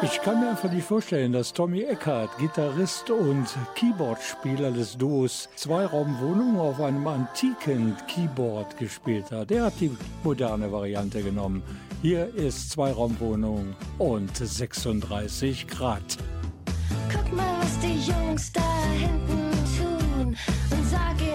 Ich 0.02 0.22
kann 0.22 0.40
mir 0.40 0.52
einfach 0.52 0.72
nicht 0.72 0.86
vorstellen, 0.86 1.34
dass 1.34 1.52
Tommy 1.52 1.82
Eckhardt, 1.82 2.30
Gitarrist 2.38 3.10
und 3.10 3.46
Keyboardspieler 3.76 4.72
des 4.72 4.98
Duos 4.98 5.50
Zweiraumwohnung 5.56 6.58
auf 6.58 6.80
einem 6.80 7.06
antiken 7.06 7.98
Keyboard 8.08 8.78
gespielt 8.78 9.30
hat. 9.32 9.52
Er 9.52 9.66
hat 9.66 9.74
die 9.82 9.92
moderne 10.24 10.72
Variante 10.72 11.22
genommen. 11.22 11.62
Hier 12.02 12.34
ist 12.34 12.72
Zweiraumwohnung 12.72 13.76
und 13.98 14.38
36 14.38 15.68
Grad. 15.68 16.18
Guck 17.12 17.34
mal, 17.36 17.58
was 17.60 17.78
die 17.80 18.00
Jungs 18.10 18.54
da 18.54 18.62
hinten 18.94 19.52
tun 19.78 20.28
und 20.72 20.90
sag 20.90 21.29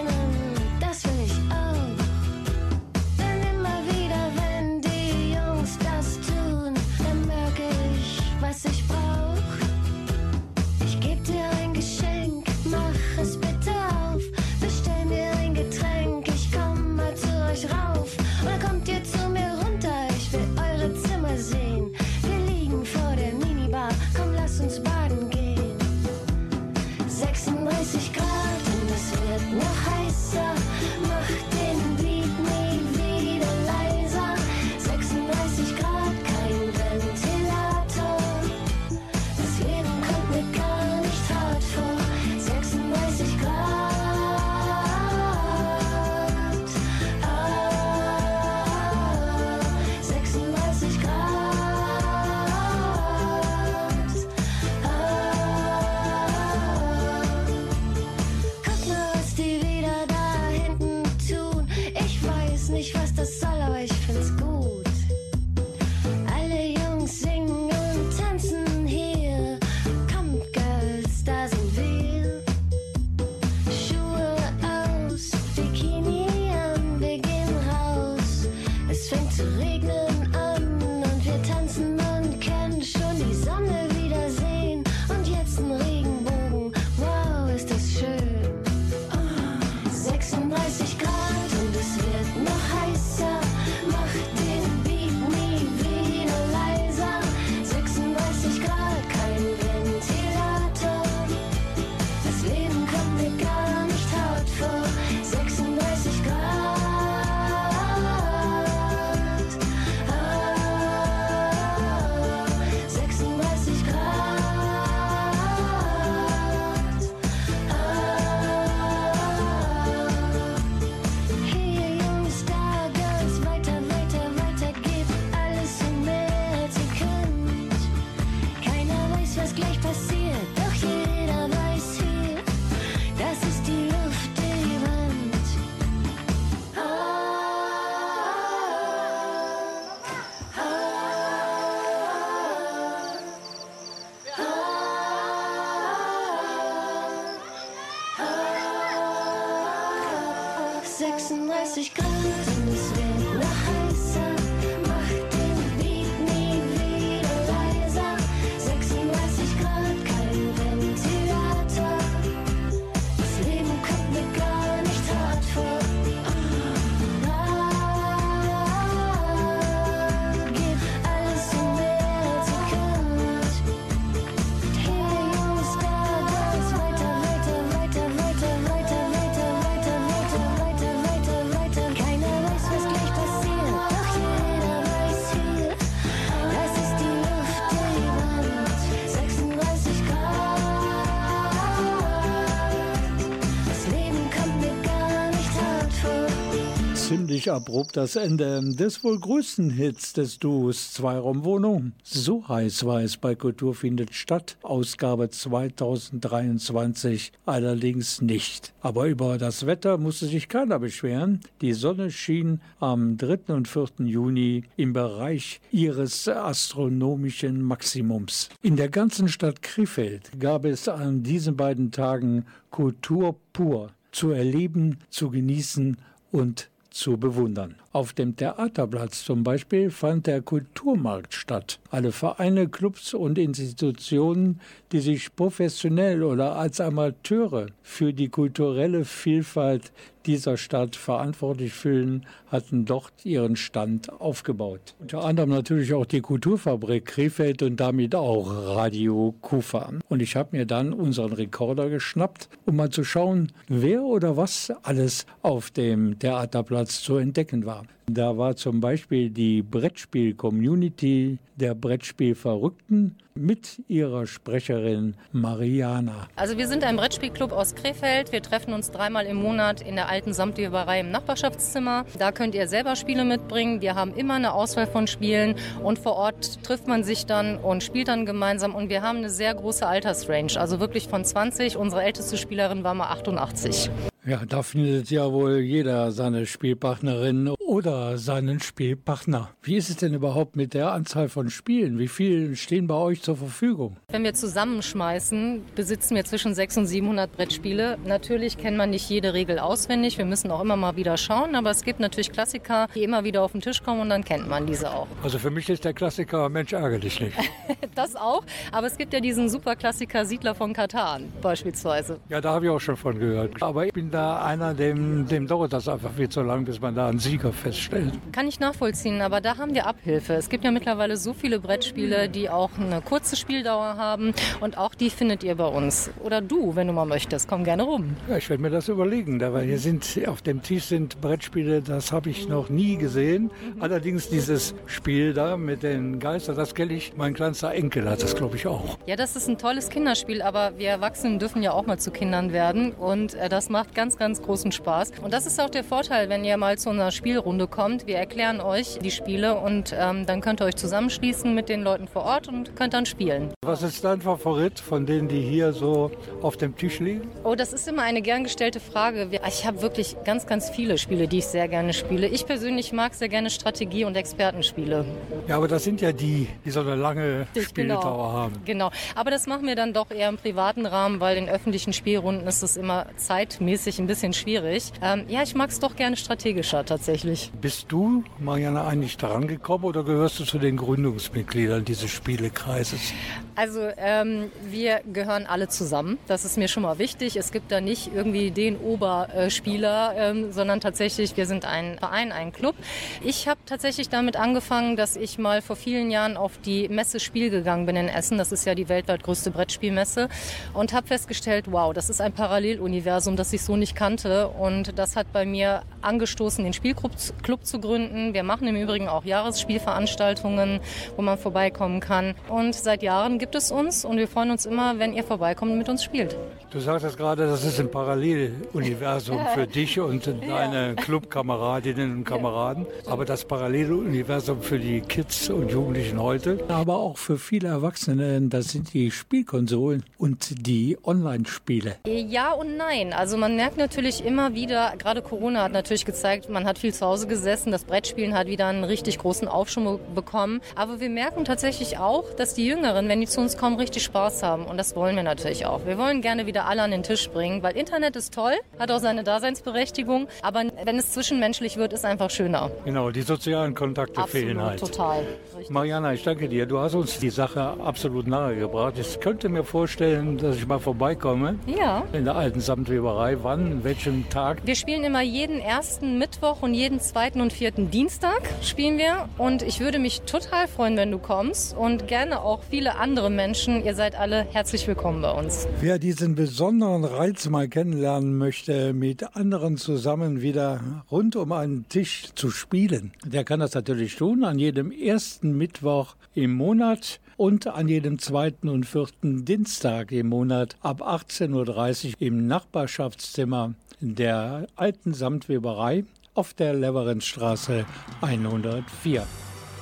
Ziemlich 197.45 197.61
abrupt 197.61 197.95
das 197.95 198.15
Ende 198.15 198.59
des 198.73 199.03
wohl 199.03 199.19
größten 199.19 199.69
Hits 199.69 200.13
des 200.13 200.39
Duos 200.39 200.93
Zweiraumwohnung. 200.93 201.91
So 202.01 202.47
heiß 202.47 202.87
war 202.87 203.03
es 203.03 203.17
bei 203.17 203.35
Kultur 203.35 203.75
findet 203.75 204.15
statt, 204.15 204.57
Ausgabe 204.63 205.29
2023 205.29 207.31
allerdings 207.45 208.19
nicht. 208.19 208.73
Aber 208.81 209.05
über 209.05 209.37
das 209.37 209.67
Wetter 209.67 209.99
musste 209.99 210.25
sich 210.25 210.49
keiner 210.49 210.79
beschweren. 210.79 211.39
Die 211.61 211.73
Sonne 211.73 212.09
schien 212.09 212.61
am 212.79 213.15
3. 213.17 213.53
und 213.53 213.67
4. 213.67 213.89
Juni 214.05 214.63
im 214.75 214.93
Bereich 214.93 215.61
ihres 215.71 216.27
astronomischen 216.27 217.61
Maximums. 217.61 218.49
In 218.63 218.75
der 218.75 218.89
ganzen 218.89 219.27
Stadt 219.27 219.61
Krefeld 219.61 220.31
gab 220.39 220.65
es 220.65 220.87
an 220.87 221.21
diesen 221.21 221.55
beiden 221.55 221.91
Tagen 221.91 222.45
Kultur 222.71 223.35
pur 223.53 223.91
zu 224.11 224.31
erleben, 224.31 224.97
zu 225.11 225.29
genießen 225.29 225.97
und 226.31 226.71
zu 226.95 227.17
bewundern. 227.17 227.75
Auf 227.95 228.11
dem 228.11 228.35
Theaterplatz 228.35 229.23
zum 229.23 229.45
Beispiel 229.45 229.89
fand 229.89 230.27
der 230.27 230.41
Kulturmarkt 230.41 231.33
statt. 231.33 231.79
Alle 231.89 232.11
Vereine, 232.11 232.67
Clubs 232.67 233.13
und 233.13 233.37
Institutionen, 233.37 234.59
die 234.91 234.99
sich 234.99 235.33
professionell 235.33 236.21
oder 236.21 236.57
als 236.57 236.81
Amateure 236.81 237.67
für 237.83 238.11
die 238.11 238.27
kulturelle 238.27 239.05
Vielfalt 239.05 239.93
dieser 240.25 240.57
Stadt 240.57 240.95
verantwortlich 240.95 241.73
fühlen, 241.73 242.25
hatten 242.47 242.85
dort 242.85 243.13
ihren 243.23 243.55
Stand 243.55 244.11
aufgebaut. 244.19 244.95
Unter 244.99 245.23
anderem 245.23 245.51
natürlich 245.51 245.93
auch 245.93 246.05
die 246.05 246.21
Kulturfabrik 246.21 247.05
Krefeld 247.05 247.61
und 247.61 247.79
damit 247.79 248.15
auch 248.15 248.75
Radio 248.75 249.33
Kufa. 249.41 249.93
Und 250.09 250.21
ich 250.21 250.35
habe 250.35 250.57
mir 250.57 250.65
dann 250.65 250.93
unseren 250.93 251.33
Rekorder 251.33 251.89
geschnappt, 251.89 252.49
um 252.65 252.75
mal 252.75 252.89
zu 252.89 253.03
schauen, 253.03 253.51
wer 253.67 254.03
oder 254.03 254.35
was 254.35 254.73
alles 254.83 255.25
auf 255.41 255.71
dem 255.71 256.17
Theaterplatz 256.19 257.01
zu 257.01 257.17
entdecken 257.17 257.65
war. 257.65 257.84
Da 258.07 258.37
war 258.37 258.55
zum 258.55 258.81
Beispiel 258.81 259.29
die 259.29 259.63
Brettspiel-Community 259.63 261.39
der 261.55 261.73
Brettspielverrückten 261.73 263.15
mit 263.33 263.81
ihrer 263.87 264.27
Sprecherin 264.27 265.15
Mariana. 265.31 266.27
Also 266.35 266.57
wir 266.57 266.67
sind 266.67 266.83
ein 266.83 266.95
Brettspielclub 266.97 267.51
aus 267.51 267.73
Krefeld. 267.75 268.31
Wir 268.31 268.41
treffen 268.41 268.73
uns 268.73 268.91
dreimal 268.91 269.25
im 269.25 269.37
Monat 269.37 269.81
in 269.81 269.95
der 269.95 270.07
alten 270.07 270.33
Samtweberei 270.33 270.99
im 270.99 271.11
Nachbarschaftszimmer. 271.11 272.05
Da 272.19 272.31
könnt 272.31 272.55
ihr 272.55 272.67
selber 272.67 272.95
Spiele 272.95 273.25
mitbringen. 273.25 273.81
Wir 273.81 273.95
haben 273.95 274.13
immer 274.13 274.35
eine 274.35 274.53
Auswahl 274.53 274.87
von 274.87 275.07
Spielen 275.07 275.55
und 275.83 275.99
vor 275.99 276.13
Ort 276.13 276.63
trifft 276.63 276.87
man 276.87 277.03
sich 277.03 277.25
dann 277.25 277.57
und 277.57 277.83
spielt 277.83 278.07
dann 278.07 278.25
gemeinsam. 278.25 278.75
Und 278.75 278.89
wir 278.89 279.01
haben 279.01 279.17
eine 279.17 279.29
sehr 279.29 279.53
große 279.53 279.85
Altersrange, 279.85 280.57
also 280.57 280.79
wirklich 280.79 281.07
von 281.07 281.25
20. 281.25 281.75
Unsere 281.75 282.03
älteste 282.03 282.37
Spielerin 282.37 282.83
war 282.83 282.93
mal 282.93 283.09
88. 283.09 283.89
Ja, 284.27 284.41
da 284.43 284.63
findet 284.63 285.11
ja 285.11 285.31
wohl 285.31 285.59
jeder 285.59 286.11
seine 286.11 286.47
Spielpartnerin 286.47 287.49
oder 287.59 288.17
seinen 288.17 288.59
Spielpartner. 288.59 289.51
Wie 289.61 289.75
ist 289.75 289.91
es 289.91 289.97
denn 289.97 290.15
überhaupt 290.15 290.55
mit 290.55 290.73
der 290.73 290.93
Anzahl 290.93 291.29
von 291.29 291.51
Spielen? 291.51 291.99
Wie 291.99 292.07
viele 292.07 292.55
stehen 292.55 292.87
bei 292.87 292.95
euch 292.95 293.21
zur 293.21 293.37
Verfügung? 293.37 293.97
Wenn 294.07 294.23
wir 294.23 294.33
zusammenschmeißen, 294.33 295.61
besitzen 295.75 296.15
wir 296.15 296.25
zwischen 296.25 296.55
600 296.55 296.75
und 296.75 296.87
700 296.87 297.31
Brettspiele. 297.33 297.99
Natürlich 298.03 298.57
kennt 298.57 298.77
man 298.77 298.89
nicht 298.89 299.07
jede 299.09 299.35
Regel 299.35 299.59
auswendig. 299.59 300.17
Wir 300.17 300.25
müssen 300.25 300.49
auch 300.49 300.61
immer 300.61 300.75
mal 300.75 300.95
wieder 300.95 301.17
schauen. 301.17 301.53
Aber 301.53 301.69
es 301.69 301.83
gibt 301.83 301.99
natürlich 301.99 302.31
Klassiker, 302.31 302.87
die 302.95 303.03
immer 303.03 303.23
wieder 303.23 303.43
auf 303.43 303.51
den 303.51 303.61
Tisch 303.61 303.83
kommen 303.83 304.01
und 304.01 304.09
dann 304.09 304.25
kennt 304.25 304.49
man 304.49 304.65
diese 304.65 304.91
auch. 304.91 305.07
Also 305.21 305.37
für 305.37 305.51
mich 305.51 305.69
ist 305.69 305.85
der 305.85 305.93
Klassiker 305.93 306.49
Mensch 306.49 306.73
ärgerlich 306.73 307.19
nicht. 307.19 307.37
Das 307.93 308.17
auch. 308.17 308.43
Aber 308.73 308.87
es 308.87 308.97
gibt 308.97 309.13
ja 309.13 309.21
diesen 309.21 309.47
Superklassiker 309.47 310.25
Siedler 310.25 310.53
von 310.53 310.73
Katan 310.73 311.31
beispielsweise. 311.41 312.19
Ja, 312.27 312.41
da 312.41 312.51
habe 312.51 312.65
ich 312.65 312.71
auch 312.71 312.81
schon 312.81 312.97
von 312.97 313.17
gehört. 313.17 313.61
Aber 313.63 313.85
ich 313.85 313.93
bin 313.93 314.11
da 314.15 314.41
einer, 314.45 314.73
dem, 314.73 315.27
dem 315.27 315.45
dauert 315.45 315.73
das 315.73 315.89
einfach 315.89 316.11
viel 316.13 316.29
zu 316.29 316.41
lang, 316.41 316.63
bis 316.63 316.79
man 316.79 316.95
da 316.95 317.09
einen 317.09 317.19
Sieger 317.19 317.51
feststellt. 317.51 318.13
Kann 318.31 318.47
ich 318.47 318.61
nachvollziehen, 318.61 319.21
aber 319.21 319.41
da 319.41 319.57
haben 319.57 319.75
wir 319.75 319.87
Abhilfe. 319.87 320.35
Es 320.35 320.47
gibt 320.47 320.63
ja 320.63 320.71
mittlerweile 320.71 321.17
so 321.17 321.33
viele 321.33 321.59
Brettspiele, 321.59 322.29
die 322.29 322.49
auch 322.49 322.69
eine 322.79 323.01
kurze 323.01 323.35
Spieldauer 323.35 323.97
haben 323.97 324.33
und 324.61 324.77
auch 324.77 324.95
die 324.95 325.09
findet 325.09 325.43
ihr 325.43 325.55
bei 325.55 325.65
uns. 325.65 326.09
Oder 326.23 326.39
du, 326.39 326.77
wenn 326.77 326.87
du 326.87 326.93
mal 326.93 327.05
möchtest, 327.05 327.49
komm 327.49 327.65
gerne 327.65 327.83
rum. 327.83 328.15
Ja, 328.29 328.37
ich 328.37 328.49
werde 328.49 328.63
mir 328.63 328.69
das 328.69 328.87
überlegen, 328.87 329.37
da, 329.37 329.51
weil 329.51 329.65
hier 329.65 329.79
sind 329.79 330.05
auf 330.27 330.41
dem 330.41 330.61
Tisch 330.61 330.85
sind 330.85 331.19
Brettspiele, 331.19 331.81
das 331.81 332.13
habe 332.13 332.29
ich 332.29 332.47
noch 332.47 332.69
nie 332.69 332.95
gesehen. 332.95 333.51
Allerdings 333.81 334.29
dieses 334.29 334.75
Spiel 334.85 335.33
da 335.33 335.57
mit 335.57 335.83
den 335.83 336.19
Geistern, 336.19 336.55
das 336.55 336.73
kenne 336.73 336.93
ich. 336.93 337.17
Mein 337.17 337.33
kleinster 337.33 337.73
Enkel 337.73 338.09
hat 338.09 338.23
das, 338.23 338.33
glaube 338.33 338.55
ich, 338.55 338.65
auch. 338.65 338.97
Ja, 339.07 339.17
das 339.17 339.35
ist 339.35 339.49
ein 339.49 339.57
tolles 339.57 339.89
Kinderspiel, 339.89 340.41
aber 340.41 340.77
wir 340.77 340.87
Erwachsenen 340.87 341.37
dürfen 341.37 341.61
ja 341.61 341.73
auch 341.73 341.85
mal 341.85 341.99
zu 341.99 342.11
Kindern 342.11 342.53
werden 342.53 342.93
und 342.93 343.33
äh, 343.33 343.49
das 343.49 343.69
macht 343.69 343.93
ganz, 343.93 344.04
ganz 344.17 344.41
großen 344.41 344.71
Spaß. 344.71 345.11
Und 345.21 345.33
das 345.33 345.45
ist 345.45 345.59
auch 345.59 345.69
der 345.69 345.83
Vorteil, 345.83 346.29
wenn 346.29 346.45
ihr 346.45 346.57
mal 346.57 346.77
zu 346.77 346.91
einer 346.91 347.11
Spielrunde 347.11 347.67
kommt. 347.67 348.07
Wir 348.07 348.17
erklären 348.17 348.61
euch 348.61 348.99
die 348.99 349.11
Spiele 349.11 349.55
und 349.55 349.95
ähm, 349.97 350.25
dann 350.25 350.41
könnt 350.41 350.61
ihr 350.61 350.65
euch 350.65 350.75
zusammenschließen 350.75 351.53
mit 351.53 351.67
den 351.67 351.81
Leuten 351.81 352.07
vor 352.07 352.23
Ort 352.23 352.47
und 352.47 352.75
könnt 352.75 352.93
dann 352.93 353.05
spielen. 353.05 353.53
Was 353.63 353.81
ist 353.81 354.03
dein 354.03 354.21
Favorit 354.21 354.79
von 354.79 355.05
denen, 355.05 355.27
die 355.27 355.41
hier 355.41 355.73
so 355.73 356.11
auf 356.41 356.57
dem 356.57 356.75
Tisch 356.75 356.99
liegen? 356.99 357.27
Oh, 357.43 357.55
das 357.55 357.73
ist 357.73 357.87
immer 357.87 358.03
eine 358.03 358.21
gern 358.21 358.43
gestellte 358.43 358.79
Frage. 358.79 359.29
Ich 359.47 359.65
habe 359.65 359.81
wirklich 359.81 360.15
ganz, 360.23 360.45
ganz 360.45 360.69
viele 360.69 360.97
Spiele, 360.97 361.27
die 361.27 361.39
ich 361.39 361.47
sehr 361.47 361.67
gerne 361.67 361.93
spiele. 361.93 362.27
Ich 362.27 362.45
persönlich 362.45 362.93
mag 362.93 363.15
sehr 363.15 363.29
gerne 363.29 363.49
Strategie- 363.49 364.05
und 364.05 364.15
Expertenspiele. 364.15 365.05
Ja, 365.47 365.57
aber 365.57 365.67
das 365.67 365.83
sind 365.83 366.01
ja 366.01 366.11
die, 366.11 366.47
die 366.63 366.71
so 366.71 366.81
eine 366.81 366.95
lange 366.95 367.47
Spieldauer 367.59 368.33
haben. 368.33 368.53
Genau. 368.65 368.91
Aber 369.15 369.31
das 369.31 369.47
machen 369.47 369.67
wir 369.67 369.75
dann 369.75 369.93
doch 369.93 370.11
eher 370.11 370.29
im 370.29 370.37
privaten 370.37 370.85
Rahmen, 370.85 371.19
weil 371.19 371.37
in 371.37 371.49
öffentlichen 371.49 371.93
Spielrunden 371.93 372.47
ist 372.47 372.63
es 372.63 372.77
immer 372.77 373.07
zeitmäßig 373.15 373.94
ein 373.99 374.07
bisschen 374.07 374.33
schwierig. 374.33 374.91
Ähm, 375.01 375.25
ja, 375.27 375.43
ich 375.43 375.55
mag 375.55 375.69
es 375.69 375.79
doch 375.79 375.95
gerne 375.95 376.17
strategischer 376.17 376.85
tatsächlich. 376.85 377.51
Bist 377.61 377.85
du, 377.89 378.23
Marianne, 378.39 378.83
eigentlich 378.83 379.17
daran 379.17 379.47
gekommen 379.47 379.85
oder 379.85 380.03
gehörst 380.03 380.39
du 380.39 380.45
zu 380.45 380.59
den 380.59 380.77
Gründungsmitgliedern 380.77 381.85
dieses 381.85 382.11
Spielekreises? 382.11 383.13
Also 383.55 383.87
ähm, 383.97 384.51
wir 384.69 384.99
gehören 385.11 385.45
alle 385.45 385.69
zusammen. 385.69 386.17
Das 386.27 386.43
ist 386.43 386.57
mir 386.57 386.67
schon 386.67 386.83
mal 386.83 386.99
wichtig. 386.99 387.37
Es 387.37 387.51
gibt 387.51 387.71
da 387.71 387.79
nicht 387.79 388.11
irgendwie 388.13 388.51
den 388.51 388.77
Oberspieler, 388.77 390.13
ähm, 390.17 390.51
sondern 390.51 390.81
tatsächlich, 390.81 391.37
wir 391.37 391.45
sind 391.45 391.63
ein 391.63 391.97
Verein, 391.97 392.33
ein 392.33 392.51
Club. 392.51 392.75
Ich 393.23 393.47
habe 393.47 393.59
tatsächlich 393.65 394.09
damit 394.09 394.35
angefangen, 394.35 394.97
dass 394.97 395.15
ich 395.15 395.37
mal 395.37 395.61
vor 395.61 395.77
vielen 395.77 396.11
Jahren 396.11 396.35
auf 396.35 396.57
die 396.57 396.89
Messe 396.89 397.21
Spiel 397.21 397.49
gegangen 397.49 397.85
bin 397.85 397.95
in 397.95 398.09
Essen. 398.09 398.37
Das 398.37 398.51
ist 398.51 398.65
ja 398.65 398.75
die 398.75 398.89
weltweit 398.89 399.23
größte 399.23 399.51
Brettspielmesse. 399.51 400.27
Und 400.73 400.91
habe 400.91 401.07
festgestellt, 401.07 401.65
wow, 401.69 401.93
das 401.93 402.09
ist 402.09 402.19
ein 402.19 402.33
Paralleluniversum, 402.33 403.37
das 403.37 403.53
ich 403.53 403.61
so 403.63 403.74
nicht 403.75 403.95
kannte. 403.95 404.47
Und 404.49 404.97
das 404.97 405.15
hat 405.15 405.31
bei 405.33 405.45
mir 405.45 405.83
angestoßen, 406.01 406.63
den 406.63 406.73
Spielclub 406.73 407.11
Club 407.43 407.65
zu 407.65 407.79
gründen. 407.79 408.33
Wir 408.33 408.43
machen 408.43 408.67
im 408.67 408.75
Übrigen 408.75 409.07
auch 409.07 409.25
Jahresspielveranstaltungen, 409.25 410.79
wo 411.15 411.21
man 411.21 411.37
vorbeikommen 411.37 411.99
kann. 411.99 412.35
Und 412.49 412.75
seit 412.75 413.03
Jahren 413.03 413.39
gibt 413.39 413.55
es 413.55 413.71
uns 413.71 414.05
und 414.05 414.17
wir 414.17 414.27
freuen 414.27 414.51
uns 414.51 414.65
immer, 414.65 414.99
wenn 414.99 415.13
ihr 415.13 415.23
vorbeikommt 415.23 415.71
und 415.71 415.77
mit 415.77 415.89
uns 415.89 416.03
spielt. 416.03 416.35
Du 416.71 416.79
sagtest 416.79 417.17
gerade, 417.17 417.47
das 417.47 417.63
ist 417.63 417.79
ein 417.79 417.89
Paralleluniversum 417.89 419.39
für 419.53 419.65
dich 419.65 419.99
und 419.99 420.27
deine 420.27 420.95
Clubkameradinnen 420.95 422.17
und 422.17 422.23
Kameraden. 422.25 422.85
Aber 423.07 423.25
das 423.25 423.45
Paralleluniversum 423.45 424.61
für 424.61 424.79
die 424.79 425.01
Kids 425.01 425.49
und 425.49 425.71
Jugendlichen 425.71 426.21
heute. 426.21 426.59
Aber 426.67 426.97
auch 426.97 427.17
für 427.17 427.37
viele 427.37 427.69
Erwachsene, 427.69 428.41
das 428.41 428.69
sind 428.69 428.93
die 428.93 429.11
Spielkonsolen 429.11 430.03
und 430.17 430.67
die 430.67 430.97
Online-Spiele. 431.03 431.97
Ja 432.05 432.51
und 432.51 432.77
nein. 432.77 433.13
Also 433.13 433.37
man 433.37 433.55
merkt 433.55 433.64
natürlich 433.75 434.23
immer 434.23 434.53
wieder, 434.53 434.93
gerade 434.97 435.21
Corona 435.21 435.63
hat 435.63 435.71
natürlich 435.71 436.05
gezeigt, 436.05 436.49
man 436.49 436.65
hat 436.65 436.77
viel 436.77 436.93
zu 436.93 437.05
Hause 437.05 437.27
gesessen, 437.27 437.71
das 437.71 437.83
Brettspielen 437.83 438.33
hat 438.37 438.47
wieder 438.47 438.67
einen 438.67 438.83
richtig 438.83 439.17
großen 439.17 439.47
Aufschwung 439.47 439.99
bekommen. 440.13 440.61
Aber 440.75 440.99
wir 440.99 441.09
merken 441.09 441.43
tatsächlich 441.45 441.97
auch, 441.97 442.23
dass 442.35 442.53
die 442.53 442.65
Jüngeren, 442.65 443.09
wenn 443.09 443.19
die 443.19 443.27
zu 443.27 443.41
uns 443.41 443.57
kommen, 443.57 443.77
richtig 443.77 444.03
Spaß 444.03 444.43
haben. 444.43 444.65
Und 444.65 444.77
das 444.77 444.95
wollen 444.95 445.15
wir 445.15 445.23
natürlich 445.23 445.65
auch. 445.65 445.85
Wir 445.85 445.97
wollen 445.97 446.21
gerne 446.21 446.45
wieder 446.45 446.65
alle 446.65 446.83
an 446.83 446.91
den 446.91 447.03
Tisch 447.03 447.29
bringen, 447.29 447.63
weil 447.63 447.75
Internet 447.75 448.15
ist 448.15 448.33
toll, 448.33 448.53
hat 448.79 448.91
auch 448.91 448.99
seine 448.99 449.23
Daseinsberechtigung. 449.23 450.27
Aber 450.41 450.63
wenn 450.83 450.97
es 450.97 451.11
zwischenmenschlich 451.11 451.77
wird, 451.77 451.93
ist 451.93 452.05
einfach 452.05 452.29
schöner. 452.29 452.71
Genau, 452.85 453.09
die 453.11 453.21
sozialen 453.21 453.73
Kontakte 453.73 454.21
fehlen 454.27 454.61
halt. 454.61 454.79
total. 454.79 455.23
Richtig. 455.55 455.69
Mariana, 455.71 456.13
ich 456.13 456.23
danke 456.23 456.47
dir. 456.47 456.65
Du 456.65 456.79
hast 456.79 456.93
uns 456.93 457.19
die 457.19 457.29
Sache 457.29 457.75
absolut 457.83 458.27
nahegebracht. 458.27 458.95
Ich 458.99 459.19
könnte 459.19 459.49
mir 459.49 459.63
vorstellen, 459.63 460.37
dass 460.37 460.55
ich 460.57 460.67
mal 460.67 460.79
vorbeikomme 460.79 461.57
Ja. 461.65 462.03
in 462.13 462.25
der 462.25 462.35
alten 462.35 462.59
Samtweberei. 462.59 463.43
Wann, 463.55 463.71
an 463.71 463.83
welchem 463.85 464.27
Tag? 464.27 464.63
Wir 464.65 464.75
spielen 464.75 465.05
immer 465.05 465.21
jeden 465.21 465.61
ersten 465.61 466.17
Mittwoch 466.17 466.61
und 466.61 466.73
jeden 466.73 466.99
zweiten 466.99 467.39
und 467.39 467.53
vierten 467.53 467.89
Dienstag 467.89 468.41
spielen 468.61 468.97
wir. 468.97 469.29
Und 469.37 469.61
ich 469.61 469.79
würde 469.79 469.97
mich 469.97 470.23
total 470.23 470.67
freuen, 470.67 470.97
wenn 470.97 471.09
du 471.09 471.19
kommst. 471.19 471.73
Und 471.73 472.09
gerne 472.09 472.41
auch 472.41 472.63
viele 472.69 472.97
andere 472.97 473.29
Menschen. 473.29 473.85
Ihr 473.85 473.95
seid 473.95 474.13
alle 474.19 474.45
herzlich 474.51 474.85
willkommen 474.89 475.21
bei 475.21 475.31
uns. 475.31 475.69
Wer 475.79 475.99
diesen 475.99 476.35
besonderen 476.35 477.05
Reiz 477.05 477.47
mal 477.47 477.69
kennenlernen 477.69 478.37
möchte, 478.37 478.91
mit 478.91 479.37
anderen 479.37 479.77
zusammen 479.77 480.41
wieder 480.41 480.81
rund 481.09 481.37
um 481.37 481.53
einen 481.53 481.87
Tisch 481.87 482.33
zu 482.35 482.51
spielen, 482.51 483.13
der 483.23 483.45
kann 483.45 483.61
das 483.61 483.73
natürlich 483.73 484.17
tun 484.17 484.43
an 484.43 484.59
jedem 484.59 484.91
ersten 484.91 485.57
Mittwoch 485.57 486.17
im 486.33 486.53
Monat 486.53 487.21
und 487.37 487.67
an 487.67 487.87
jedem 487.87 488.19
zweiten 488.19 488.69
und 488.69 488.85
vierten 488.85 489.45
Dienstag 489.45 490.11
im 490.11 490.29
Monat 490.29 490.77
ab 490.81 491.01
18.30 491.01 492.07
Uhr 492.07 492.13
im 492.19 492.47
Nachbarschaftszimmer 492.47 493.73
der 493.99 494.67
alten 494.75 495.13
Samtweberei 495.13 496.05
auf 496.33 496.53
der 496.53 496.73
Leverenzstraße 496.73 497.85
104. 498.21 499.25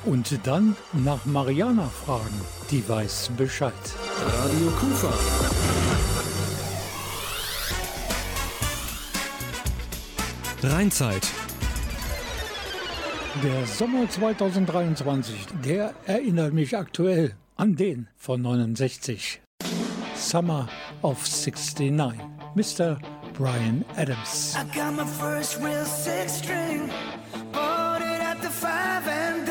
Und 0.06 0.40
dann 0.46 0.76
nach 0.92 1.26
Mariana 1.26 1.88
fragen, 1.88 2.42
die 2.70 2.88
weiß 2.88 3.32
Bescheid. 3.38 3.74
Radio 4.28 4.68
Kufa. 4.80 5.14
Rheinzeit. 10.64 11.28
Der 13.44 13.66
Sommer 13.66 14.08
2023, 14.08 15.36
der 15.66 15.94
erinnert 16.06 16.54
mich 16.54 16.78
aktuell 16.78 17.34
an 17.58 17.76
den 17.76 18.08
von 18.18 18.42
69. 18.42 19.42
Summer 20.16 20.68
of 21.02 21.26
69. 21.26 22.20
Mr. 22.56 23.00
Brian 23.34 23.84
Adams. 23.98 24.56
I 24.56 24.64
got 24.76 24.94
my 24.94 25.06
first 25.06 25.60
real 25.60 25.86
six 25.86 26.34
string. 26.34 26.90
Bought 27.52 28.02
it 28.02 28.22
at 28.22 28.42
the 28.42 28.50
five 28.50 29.08
and 29.08 29.46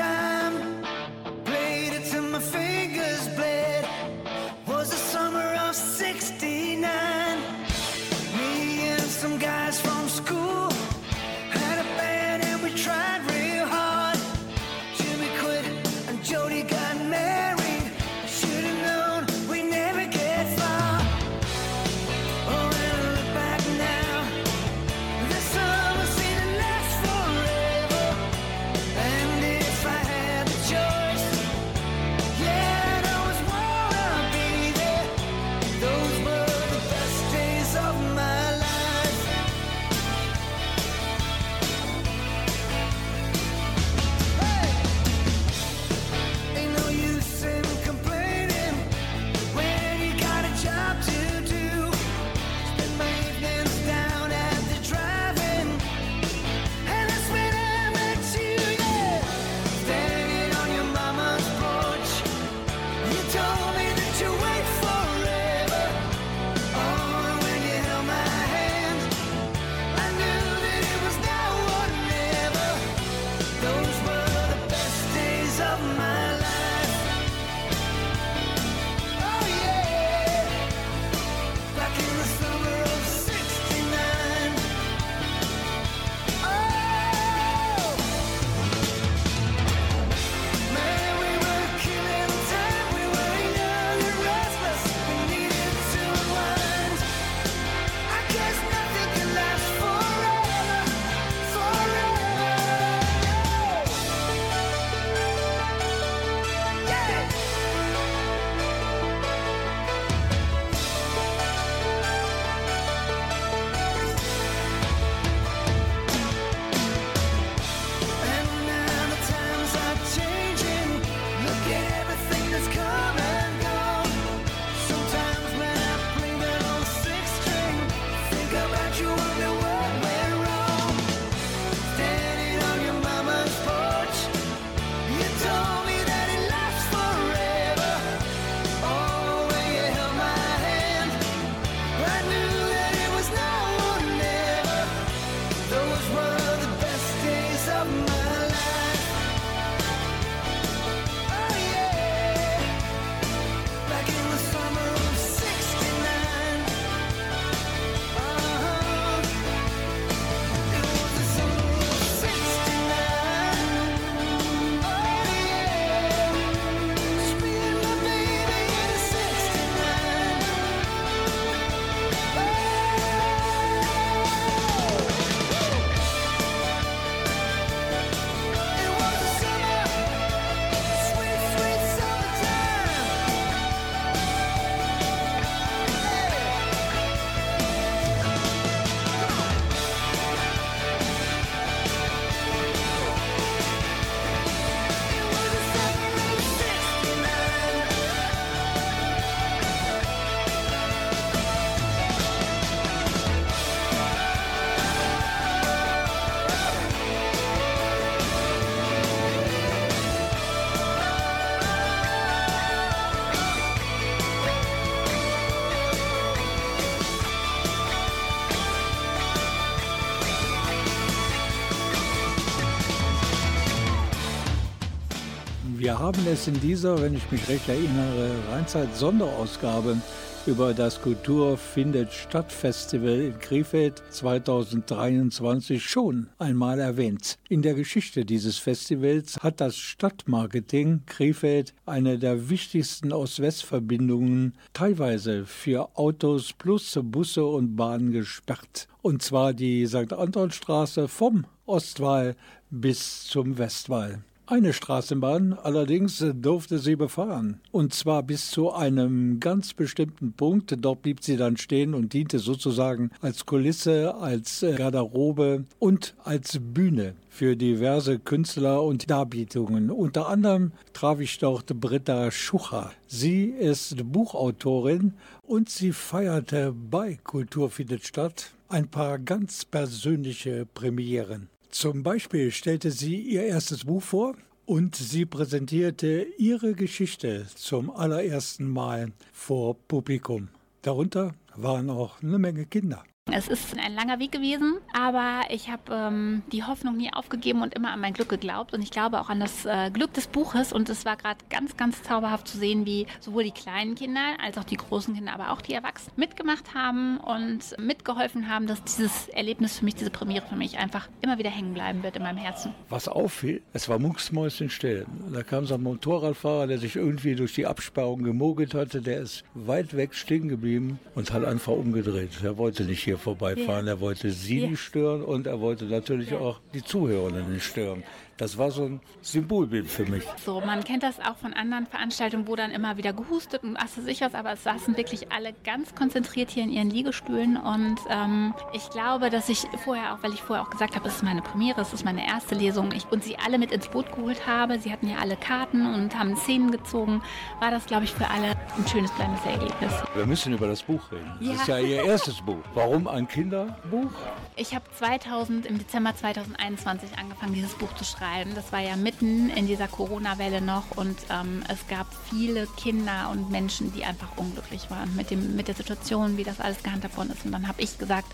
haben 226.03 226.27
es 226.27 226.49
in 226.49 226.61
dieser, 226.61 227.01
wenn 227.01 227.15
ich 227.15 227.31
mich 227.31 227.49
recht 227.49 227.69
erinnere, 227.69 228.33
Rheinzeit-Sonderausgabe 228.51 229.99
über 230.47 230.75
das 230.75 231.01
Kultur 231.01 231.57
findet 231.57 232.13
statt 232.13 232.51
Festival 232.51 233.21
in 233.21 233.39
Krefeld 233.39 234.03
2023 234.11 235.81
schon 235.81 236.29
einmal 236.39 236.81
erwähnt. 236.81 237.39
In 237.49 237.63
der 237.63 237.75
Geschichte 237.75 238.25
dieses 238.25 238.59
Festivals 238.59 239.39
hat 239.45 239.61
das 239.61 239.77
Stadtmarketing 239.77 241.03
Krefeld 241.07 241.73
eine 241.87 242.19
der 242.19 242.51
wichtigsten 242.51 243.13
Ost-West-Verbindungen 243.13 244.55
teilweise 244.73 245.47
für 245.47 245.97
Autos 245.97 246.53
plus 246.53 246.99
Busse 247.01 247.45
und 247.45 247.77
Bahnen 247.77 248.11
gesperrt. 248.11 248.89
Und 249.03 249.23
zwar 249.23 249.53
die 249.53 249.87
St. 249.87 250.13
Antonstraße 250.13 251.07
vom 251.07 251.45
Ostwall 251.65 252.35
bis 252.71 253.23
zum 253.23 253.57
Westwall. 253.57 254.25
Eine 254.53 254.75
Straßenbahn 254.75 255.55
allerdings 255.55 256.23
durfte 256.35 256.79
sie 256.79 256.95
befahren. 256.95 257.63
Und 257.71 257.95
zwar 257.95 258.23
bis 258.23 258.51
zu 258.51 258.71
einem 258.71 259.41
ganz 259.41 259.73
bestimmten 259.73 260.35
Punkt. 260.35 260.77
Dort 260.79 261.01
blieb 261.01 261.25
sie 261.25 261.39
dann 261.39 261.57
stehen 261.57 261.95
und 261.95 262.13
diente 262.13 262.39
sozusagen 262.39 263.13
als 263.23 263.47
Kulisse, 263.47 264.15
als 264.15 264.63
Garderobe 264.77 265.65
und 265.79 266.15
als 266.23 266.61
Bühne 266.61 267.15
für 267.31 267.57
diverse 267.57 268.19
Künstler 268.19 268.83
und 268.83 269.09
Darbietungen. 269.09 269.91
Unter 269.91 270.29
anderem 270.29 270.73
traf 270.93 271.21
ich 271.21 271.39
dort 271.39 271.69
Britta 271.81 272.31
Schucher. 272.31 272.93
Sie 273.07 273.45
ist 273.45 274.13
Buchautorin 274.13 275.15
und 275.47 275.71
sie 275.71 275.93
feierte 275.93 276.75
bei 276.91 277.19
Kultur 277.25 277.71
findet 277.71 278.07
statt 278.07 278.53
ein 278.69 278.89
paar 278.89 279.19
ganz 279.19 279.65
persönliche 279.65 280.67
Premieren. 280.67 281.49
Zum 281.73 282.03
Beispiel 282.03 282.51
stellte 282.51 282.91
sie 282.91 283.17
ihr 283.17 283.45
erstes 283.45 283.87
Buch 283.87 284.03
vor 284.03 284.37
und 284.67 284.95
sie 284.95 285.25
präsentierte 285.25 286.27
ihre 286.37 286.75
Geschichte 286.75 287.47
zum 287.55 287.91
allerersten 287.91 288.69
Mal 288.69 289.13
vor 289.33 289.77
Publikum. 289.89 290.49
Darunter 290.83 291.35
waren 291.57 291.89
auch 291.89 292.23
eine 292.23 292.39
Menge 292.39 292.67
Kinder. 292.67 293.03
Es 293.35 293.49
ist 293.49 293.79
ein 293.79 293.95
langer 293.95 294.19
Weg 294.19 294.33
gewesen, 294.33 294.79
aber 294.93 295.43
ich 295.49 295.71
habe 295.71 295.83
ähm, 295.91 296.43
die 296.53 296.65
Hoffnung 296.65 296.99
nie 296.99 297.11
aufgegeben 297.13 297.63
und 297.63 297.73
immer 297.73 297.93
an 297.93 298.01
mein 298.01 298.13
Glück 298.13 298.29
geglaubt. 298.29 298.75
Und 298.75 298.83
ich 298.83 298.91
glaube 298.91 299.21
auch 299.21 299.31
an 299.31 299.41
das 299.41 299.65
äh, 299.65 299.91
Glück 299.91 300.13
des 300.13 300.27
Buches. 300.27 300.73
Und 300.73 300.91
es 300.91 301.07
war 301.07 301.17
gerade 301.17 301.39
ganz, 301.49 301.77
ganz 301.79 302.03
zauberhaft 302.03 302.47
zu 302.47 302.59
sehen, 302.59 302.85
wie 302.85 303.07
sowohl 303.21 303.45
die 303.45 303.53
kleinen 303.53 303.95
Kinder 303.95 304.21
als 304.45 304.59
auch 304.59 304.65
die 304.65 304.77
großen 304.77 305.15
Kinder, 305.15 305.33
aber 305.33 305.53
auch 305.53 305.63
die 305.63 305.73
Erwachsenen 305.73 306.13
mitgemacht 306.17 306.75
haben 306.75 307.19
und 307.19 307.79
mitgeholfen 307.79 308.51
haben, 308.51 308.67
dass 308.67 308.85
dieses 308.85 309.29
Erlebnis 309.29 309.79
für 309.79 309.85
mich, 309.87 309.95
diese 309.95 310.11
Premiere 310.11 310.45
für 310.47 310.57
mich 310.57 310.79
einfach 310.79 311.09
immer 311.23 311.39
wieder 311.39 311.51
hängen 311.51 311.73
bleiben 311.73 312.03
wird 312.03 312.17
in 312.17 312.23
meinem 312.25 312.39
Herzen. 312.39 312.75
Was 312.91 313.09
auffiel, 313.09 313.63
es 313.73 313.89
war 313.89 313.99
mucksmäuschenstill. 313.99 315.07
Da 315.33 315.43
kam 315.43 315.65
so 315.65 315.75
ein 315.75 315.83
Motorradfahrer, 315.83 316.67
der 316.67 316.79
sich 316.79 316.97
irgendwie 316.97 317.35
durch 317.35 317.55
die 317.55 317.67
Absperrung 317.67 318.25
gemogelt 318.25 318.75
hatte. 318.75 319.01
Der 319.01 319.21
ist 319.21 319.45
weit 319.55 319.97
weg 319.97 320.15
stehen 320.15 320.49
geblieben 320.49 320.99
und 321.15 321.33
hat 321.33 321.45
einfach 321.45 321.73
umgedreht. 321.73 322.31
Er 322.43 322.59
wollte 322.59 322.85
nicht 322.85 323.03
hier 323.03 323.12
vorbeifahren, 323.19 323.87
Ja. 323.87 323.93
er 323.93 324.01
wollte 324.01 324.31
sie 324.31 324.61
Ja. 324.61 324.69
nicht 324.69 324.81
stören 324.81 325.23
und 325.23 325.47
er 325.47 325.61
wollte 325.61 325.85
natürlich 325.87 326.33
auch 326.35 326.61
die 326.75 326.83
Zuhörer 326.83 327.31
nicht 327.49 327.65
stören. 327.65 328.03
Das 328.39 328.59
war 328.59 328.71
so 328.71 328.85
ein 328.85 329.01
Symbolbild 329.21 329.89
für 329.89 330.05
mich. 330.07 330.25
So, 330.45 330.61
man 330.61 330.83
kennt 330.85 331.03
das 331.03 331.21
auch 331.21 331.37
von 331.37 331.53
anderen 331.53 331.87
Veranstaltungen, 331.87 332.47
wo 332.49 332.57
dann 332.57 332.71
immer 332.71 332.97
wieder 332.97 333.13
gehustet 333.13 333.63
und 333.63 333.77
ach, 333.77 333.87
sich 333.89 334.21
was, 334.21 334.35
aber 334.35 334.53
es 334.53 334.65
saßen 334.65 334.97
wirklich 334.97 335.31
alle 335.31 335.53
ganz 335.65 335.95
konzentriert 335.95 336.51
hier 336.51 336.65
in 336.65 336.71
ihren 336.71 336.91
Liegestühlen 336.91 337.57
und 337.57 337.97
ähm, 338.09 338.55
ich 338.73 338.89
glaube, 338.91 339.31
dass 339.31 339.49
ich 339.49 339.67
vorher 339.85 340.15
auch, 340.15 340.23
weil 340.23 340.33
ich 340.33 340.41
vorher 340.43 340.65
auch 340.65 340.71
gesagt 340.71 340.97
habe, 340.97 341.07
es 341.09 341.17
ist 341.17 341.23
meine 341.23 341.43
Premiere, 341.43 341.83
es 341.83 341.93
ist 341.93 342.05
meine 342.05 342.27
erste 342.27 342.55
Lesung 342.55 342.91
ich, 342.93 343.05
und 343.13 343.23
sie 343.23 343.37
alle 343.39 343.59
mit 343.59 343.71
ins 343.71 343.89
Boot 343.89 344.11
geholt 344.13 344.47
habe, 344.47 344.79
sie 344.79 344.91
hatten 344.93 345.09
ja 345.09 345.19
alle 345.19 345.37
Karten 345.37 345.87
und 345.95 346.19
haben 346.19 346.35
Szenen 346.37 346.71
gezogen, 346.73 347.23
war 347.61 347.71
das, 347.71 347.87
glaube 347.87 348.05
ich, 348.05 348.13
für 348.13 348.29
alle 348.29 348.57
ein 348.77 348.87
schönes 348.91 349.15
kleines 349.15 349.45
Erlebnis. 349.45 349.93
Wir 350.15 350.27
müssen 350.27 350.53
über 350.55 350.67
das 350.67 350.83
Buch 350.83 351.03
reden. 351.13 351.31
Das 351.39 351.47
Ja. 351.49 351.55
ist 351.55 351.67
ja 351.69 351.79
ihr 351.79 352.03
erstes 352.05 352.41
Buch. 352.41 352.63
Warum 352.75 353.07
ein 353.07 353.29
Kinderbuch? 353.29 354.11
Ich 354.57 354.75
habe 354.75 354.85
2000, 354.99 355.67
im 355.67 355.79
Dezember 355.79 356.15
2021 356.17 357.11
angefangen, 357.19 357.55
dieses 357.55 357.75
Buch 357.75 357.93
zu 357.95 358.05
schreiben. 358.05 358.32
Das 358.55 358.73
war 358.73 358.81
ja 358.81 358.97
mitten 358.97 359.51
in 359.51 359.67
dieser 359.67 359.89
Corona-Welle 359.89 360.61
noch 360.61 360.97
und 360.97 361.17
ähm, 361.31 361.63
es 361.69 361.87
gab 361.87 362.07
viele 362.31 362.67
Kinder 362.79 363.29
und 363.31 363.51
Menschen, 363.51 363.93
die 363.93 364.05
einfach 364.05 364.37
unglücklich 364.37 364.91
waren 364.91 365.15
mit, 365.17 365.31
dem, 365.31 365.55
mit 365.55 365.69
der 365.69 365.75
Situation, 365.75 366.37
wie 366.39 366.45
das 366.45 366.59
alles 366.61 366.83
gehandhabt 366.83 367.17
worden 367.17 367.31
ist. 367.31 367.45
Und 367.45 367.53
dann 367.53 367.69
habe 367.69 367.83
ich 367.83 367.99
gesagt, 367.99 368.33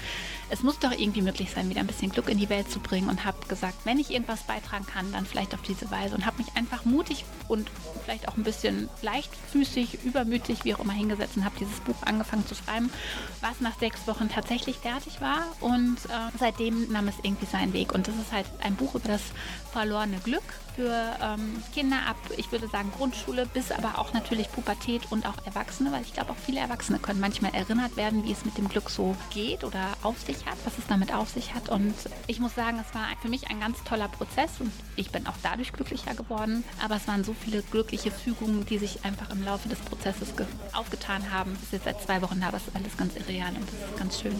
es 0.50 0.62
muss 0.62 0.78
doch 0.78 0.92
irgendwie 0.92 1.20
möglich 1.22 1.50
sein, 1.50 1.68
wieder 1.68 1.80
ein 1.80 1.86
bisschen 1.86 2.10
Glück 2.10 2.28
in 2.28 2.38
die 2.38 2.48
Welt 2.48 2.70
zu 2.70 2.78
bringen 2.78 3.08
und 3.08 3.24
habe 3.24 3.44
gesagt, 3.48 3.74
wenn 3.84 3.98
ich 3.98 4.10
irgendwas 4.10 4.44
beitragen 4.44 4.86
kann, 4.86 5.10
dann 5.12 5.26
vielleicht 5.26 5.52
auf 5.54 5.62
diese 5.62 5.90
Weise 5.90 6.14
und 6.14 6.24
habe 6.24 6.38
mich 6.38 6.54
einfach 6.54 6.84
mutig 6.84 7.24
und 7.48 7.68
vielleicht 8.04 8.28
auch 8.28 8.36
ein 8.36 8.44
bisschen 8.44 8.88
leichtfüßig, 9.02 10.04
übermütig, 10.04 10.64
wie 10.64 10.74
auch 10.74 10.80
immer 10.80 10.92
hingesetzt 10.92 11.36
und 11.36 11.44
habe 11.44 11.56
dieses 11.58 11.80
Buch 11.80 11.96
angefangen 12.02 12.46
zu 12.46 12.54
schreiben, 12.54 12.90
was 13.40 13.60
nach 13.60 13.78
sechs 13.78 14.06
Wochen 14.06 14.28
tatsächlich 14.28 14.76
fertig 14.76 15.20
war 15.20 15.44
und 15.60 15.96
äh, 16.06 16.38
seitdem 16.38 16.90
nahm 16.92 17.08
es 17.08 17.16
irgendwie 17.22 17.46
seinen 17.46 17.72
Weg 17.72 17.92
und 17.92 18.06
das 18.06 18.14
ist 18.14 18.32
halt 18.32 18.46
ein 18.60 18.76
Buch 18.76 18.94
über 18.94 19.08
das 19.08 19.22
verlorene 19.78 20.18
Glück 20.24 20.42
für 20.74 20.90
ähm, 21.22 21.62
Kinder 21.72 21.98
ab, 22.08 22.16
ich 22.36 22.50
würde 22.50 22.66
sagen 22.68 22.90
Grundschule, 22.96 23.46
bis 23.46 23.70
aber 23.70 23.96
auch 24.00 24.12
natürlich 24.12 24.50
Pubertät 24.50 25.02
und 25.10 25.24
auch 25.24 25.36
Erwachsene, 25.46 25.92
weil 25.92 26.02
ich 26.02 26.12
glaube 26.14 26.32
auch 26.32 26.36
viele 26.44 26.58
Erwachsene 26.58 26.98
können 26.98 27.20
manchmal 27.20 27.54
erinnert 27.54 27.96
werden, 27.96 28.24
wie 28.24 28.32
es 28.32 28.44
mit 28.44 28.58
dem 28.58 28.68
Glück 28.68 28.90
so 28.90 29.14
geht 29.30 29.62
oder 29.62 29.86
auf 30.02 30.18
sich 30.20 30.46
hat, 30.46 30.56
was 30.64 30.76
es 30.78 30.84
damit 30.88 31.14
auf 31.14 31.28
sich 31.30 31.54
hat 31.54 31.68
und 31.68 31.94
ich 32.26 32.40
muss 32.40 32.56
sagen, 32.56 32.80
es 32.84 32.92
war 32.92 33.06
für 33.22 33.28
mich 33.28 33.48
ein 33.50 33.60
ganz 33.60 33.78
toller 33.84 34.08
Prozess 34.08 34.50
und 34.58 34.72
ich 34.96 35.10
bin 35.10 35.28
auch 35.28 35.36
dadurch 35.44 35.72
glücklicher 35.72 36.14
geworden, 36.14 36.64
aber 36.84 36.96
es 36.96 37.06
waren 37.06 37.22
so 37.22 37.36
viele 37.44 37.62
glückliche 37.62 38.10
Fügungen, 38.10 38.66
die 38.66 38.78
sich 38.78 39.04
einfach 39.04 39.30
im 39.30 39.44
Laufe 39.44 39.68
des 39.68 39.78
Prozesses 39.78 40.34
ge- 40.36 40.46
aufgetan 40.72 41.30
haben. 41.32 41.52
Es 41.54 41.62
ist 41.62 41.72
jetzt 41.72 41.84
seit 41.84 42.02
zwei 42.02 42.20
Wochen 42.22 42.40
da, 42.40 42.48
es 42.48 42.66
ist 42.66 42.74
alles 42.74 42.96
ganz 42.96 43.14
irreal 43.14 43.50
und 43.54 43.62
das 43.68 43.90
ist 43.90 43.96
ganz 43.96 44.20
schön. 44.20 44.34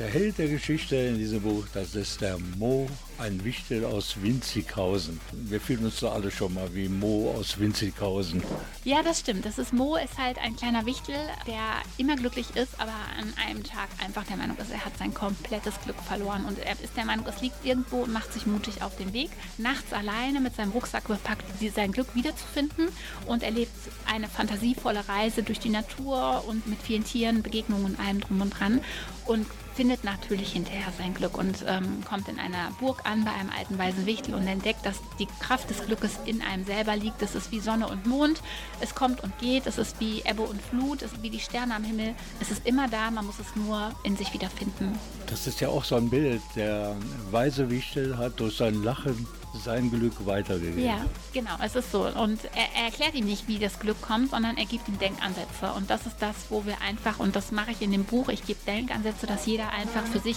Der 0.00 0.08
Held 0.08 0.38
der 0.38 0.48
Geschichte 0.48 0.96
in 0.96 1.18
diesem 1.18 1.42
Buch, 1.42 1.66
das 1.74 1.94
ist 1.94 2.20
der 2.22 2.38
Mo, 2.58 2.88
ein 3.20 3.44
Wichtel 3.44 3.84
aus 3.84 4.22
Winzighausen. 4.22 5.20
Wir 5.32 5.60
fühlen 5.60 5.84
uns 5.84 6.00
da 6.00 6.12
alle 6.12 6.30
schon 6.30 6.54
mal 6.54 6.74
wie 6.74 6.88
Mo 6.88 7.34
aus 7.36 7.58
Winzighausen. 7.58 8.42
Ja, 8.84 9.02
das 9.02 9.20
stimmt. 9.20 9.44
Das 9.44 9.58
ist 9.58 9.74
Mo, 9.74 9.96
ist 9.96 10.16
halt 10.18 10.38
ein 10.38 10.56
kleiner 10.56 10.86
Wichtel, 10.86 11.14
der 11.46 11.60
immer 11.98 12.16
glücklich 12.16 12.56
ist, 12.56 12.80
aber 12.80 12.94
an 13.18 13.32
einem 13.46 13.62
Tag 13.62 13.88
einfach 14.02 14.24
der 14.24 14.38
Meinung 14.38 14.56
ist, 14.56 14.70
er 14.70 14.84
hat 14.84 14.96
sein 14.98 15.12
komplettes 15.12 15.74
Glück 15.84 16.00
verloren 16.00 16.46
und 16.46 16.58
er 16.58 16.72
ist 16.82 16.96
der 16.96 17.04
Meinung, 17.04 17.26
es 17.26 17.42
liegt 17.42 17.64
irgendwo 17.64 17.98
und 17.98 18.12
macht 18.12 18.32
sich 18.32 18.46
mutig 18.46 18.82
auf 18.82 18.96
den 18.96 19.12
Weg, 19.12 19.30
nachts 19.58 19.92
alleine 19.92 20.40
mit 20.40 20.56
seinem 20.56 20.72
Rucksack 20.72 21.06
bepackt, 21.06 21.44
sein 21.74 21.92
Glück 21.92 22.14
wiederzufinden 22.14 22.88
und 23.26 23.42
erlebt 23.42 23.72
eine 24.06 24.28
fantasievolle 24.28 25.06
Reise 25.08 25.42
durch 25.42 25.60
die 25.60 25.68
Natur 25.68 26.44
und 26.46 26.66
mit 26.66 26.80
vielen 26.80 27.04
Tieren, 27.04 27.42
Begegnungen 27.42 27.84
und 27.84 28.00
allem 28.00 28.20
drum 28.20 28.40
und 28.40 28.50
dran 28.50 28.80
und 29.26 29.46
findet 29.74 30.04
natürlich 30.04 30.52
hinterher 30.52 30.92
sein 30.98 31.14
Glück 31.14 31.38
und 31.38 31.64
ähm, 31.66 32.04
kommt 32.04 32.28
in 32.28 32.38
einer 32.38 32.70
Burg 32.80 33.00
an 33.04 33.09
bei 33.24 33.32
einem 33.32 33.50
alten 33.50 33.78
weisen 33.78 34.06
Wichtel 34.06 34.34
und 34.34 34.46
entdeckt, 34.46 34.86
dass 34.86 35.00
die 35.18 35.26
Kraft 35.26 35.68
des 35.68 35.84
Glückes 35.84 36.18
in 36.24 36.42
einem 36.42 36.64
selber 36.64 36.96
liegt. 36.96 37.20
Es 37.22 37.34
ist 37.34 37.52
wie 37.52 37.60
Sonne 37.60 37.88
und 37.88 38.06
Mond. 38.06 38.40
Es 38.80 38.94
kommt 38.94 39.22
und 39.22 39.36
geht. 39.38 39.66
Es 39.66 39.78
ist 39.78 40.00
wie 40.00 40.22
Ebbe 40.24 40.42
und 40.42 40.60
Flut. 40.62 41.02
Es 41.02 41.12
ist 41.12 41.22
wie 41.22 41.30
die 41.30 41.40
Sterne 41.40 41.74
am 41.74 41.84
Himmel. 41.84 42.14
Es 42.40 42.50
ist 42.50 42.66
immer 42.66 42.88
da. 42.88 43.10
Man 43.10 43.26
muss 43.26 43.38
es 43.38 43.56
nur 43.56 43.90
in 44.04 44.16
sich 44.16 44.32
wiederfinden. 44.32 44.98
Das 45.26 45.46
ist 45.46 45.60
ja 45.60 45.68
auch 45.68 45.84
so 45.84 45.96
ein 45.96 46.08
Bild. 46.08 46.42
Der 46.56 46.96
weise 47.30 47.70
Wichtel 47.70 48.16
hat 48.16 48.38
durch 48.40 48.56
sein 48.56 48.82
Lachen 48.82 49.26
sein 49.54 49.90
Glück 49.90 50.26
weitergegeben. 50.26 50.84
Ja, 50.84 51.04
genau, 51.32 51.56
es 51.62 51.74
ist 51.74 51.90
so. 51.90 52.06
Und 52.06 52.44
er, 52.54 52.68
er 52.76 52.84
erklärt 52.86 53.14
ihm 53.14 53.26
nicht, 53.26 53.48
wie 53.48 53.58
das 53.58 53.78
Glück 53.78 54.00
kommt, 54.00 54.30
sondern 54.30 54.56
er 54.56 54.64
gibt 54.64 54.88
ihm 54.88 54.98
Denkansätze. 54.98 55.72
Und 55.76 55.90
das 55.90 56.06
ist 56.06 56.16
das, 56.20 56.34
wo 56.50 56.64
wir 56.64 56.80
einfach, 56.80 57.18
und 57.18 57.36
das 57.36 57.52
mache 57.52 57.72
ich 57.72 57.82
in 57.82 57.92
dem 57.92 58.04
Buch, 58.04 58.28
ich 58.28 58.46
gebe 58.46 58.60
Denkansätze, 58.66 59.26
dass 59.26 59.46
jeder 59.46 59.70
einfach 59.70 60.04
für 60.04 60.20
sich 60.20 60.36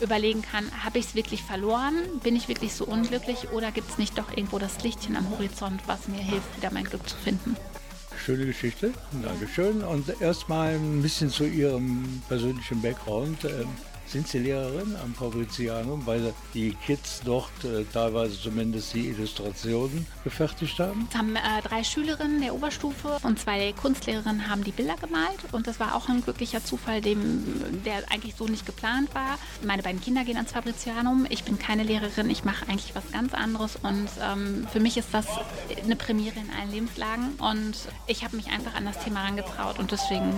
überlegen 0.00 0.42
kann, 0.42 0.70
habe 0.84 0.98
ich 0.98 1.06
es 1.06 1.14
wirklich 1.14 1.42
verloren? 1.42 1.94
Bin 2.22 2.36
ich 2.36 2.48
wirklich 2.48 2.74
so 2.74 2.84
unglücklich? 2.84 3.50
Oder 3.52 3.70
gibt 3.70 3.90
es 3.90 3.98
nicht 3.98 4.18
doch 4.18 4.30
irgendwo 4.30 4.58
das 4.58 4.82
Lichtchen 4.82 5.16
am 5.16 5.28
Horizont, 5.30 5.82
was 5.86 6.08
mir 6.08 6.22
hilft, 6.22 6.56
wieder 6.56 6.72
mein 6.72 6.84
Glück 6.84 7.08
zu 7.08 7.16
finden? 7.16 7.56
Schöne 8.24 8.46
Geschichte, 8.46 8.92
Dankeschön. 9.22 9.82
Und 9.82 10.20
erstmal 10.20 10.74
ein 10.74 11.02
bisschen 11.02 11.28
zu 11.28 11.44
Ihrem 11.44 12.22
persönlichen 12.28 12.80
Background. 12.80 13.44
Sind 14.06 14.28
Sie 14.28 14.38
Lehrerin 14.38 14.94
am 15.02 15.14
Fabrizianum, 15.14 16.06
weil 16.06 16.34
die 16.52 16.74
Kids 16.86 17.22
dort 17.24 17.64
äh, 17.64 17.84
teilweise 17.92 18.40
zumindest 18.40 18.94
die 18.94 19.08
Illustrationen 19.08 20.06
gefertigt 20.22 20.78
haben? 20.78 21.08
Es 21.10 21.16
haben 21.16 21.34
äh, 21.36 21.40
drei 21.62 21.82
Schülerinnen 21.82 22.40
der 22.40 22.54
Oberstufe 22.54 23.18
und 23.22 23.38
zwei 23.38 23.72
Kunstlehrerinnen 23.72 24.48
haben 24.48 24.62
die 24.62 24.72
Bilder 24.72 24.96
gemalt 24.96 25.38
und 25.52 25.66
das 25.66 25.80
war 25.80 25.94
auch 25.94 26.08
ein 26.08 26.22
glücklicher 26.22 26.62
Zufall, 26.64 27.00
dem, 27.00 27.44
der 27.84 28.10
eigentlich 28.10 28.34
so 28.36 28.46
nicht 28.46 28.66
geplant 28.66 29.14
war. 29.14 29.38
Meine 29.64 29.82
beiden 29.82 30.00
Kinder 30.00 30.24
gehen 30.24 30.36
ans 30.36 30.52
Fabrizianum. 30.52 31.26
Ich 31.30 31.44
bin 31.44 31.58
keine 31.58 31.82
Lehrerin, 31.82 32.30
ich 32.30 32.44
mache 32.44 32.68
eigentlich 32.68 32.94
was 32.94 33.10
ganz 33.10 33.34
anderes 33.34 33.76
und 33.76 34.08
ähm, 34.22 34.66
für 34.70 34.80
mich 34.80 34.96
ist 34.96 35.08
das 35.12 35.26
eine 35.82 35.96
Premiere 35.96 36.38
in 36.38 36.50
allen 36.60 36.70
Lebenslagen 36.70 37.32
und 37.38 37.74
ich 38.06 38.22
habe 38.22 38.36
mich 38.36 38.48
einfach 38.48 38.74
an 38.74 38.84
das 38.84 39.02
Thema 39.02 39.22
herangetraut 39.22 39.78
und 39.78 39.90
deswegen 39.90 40.32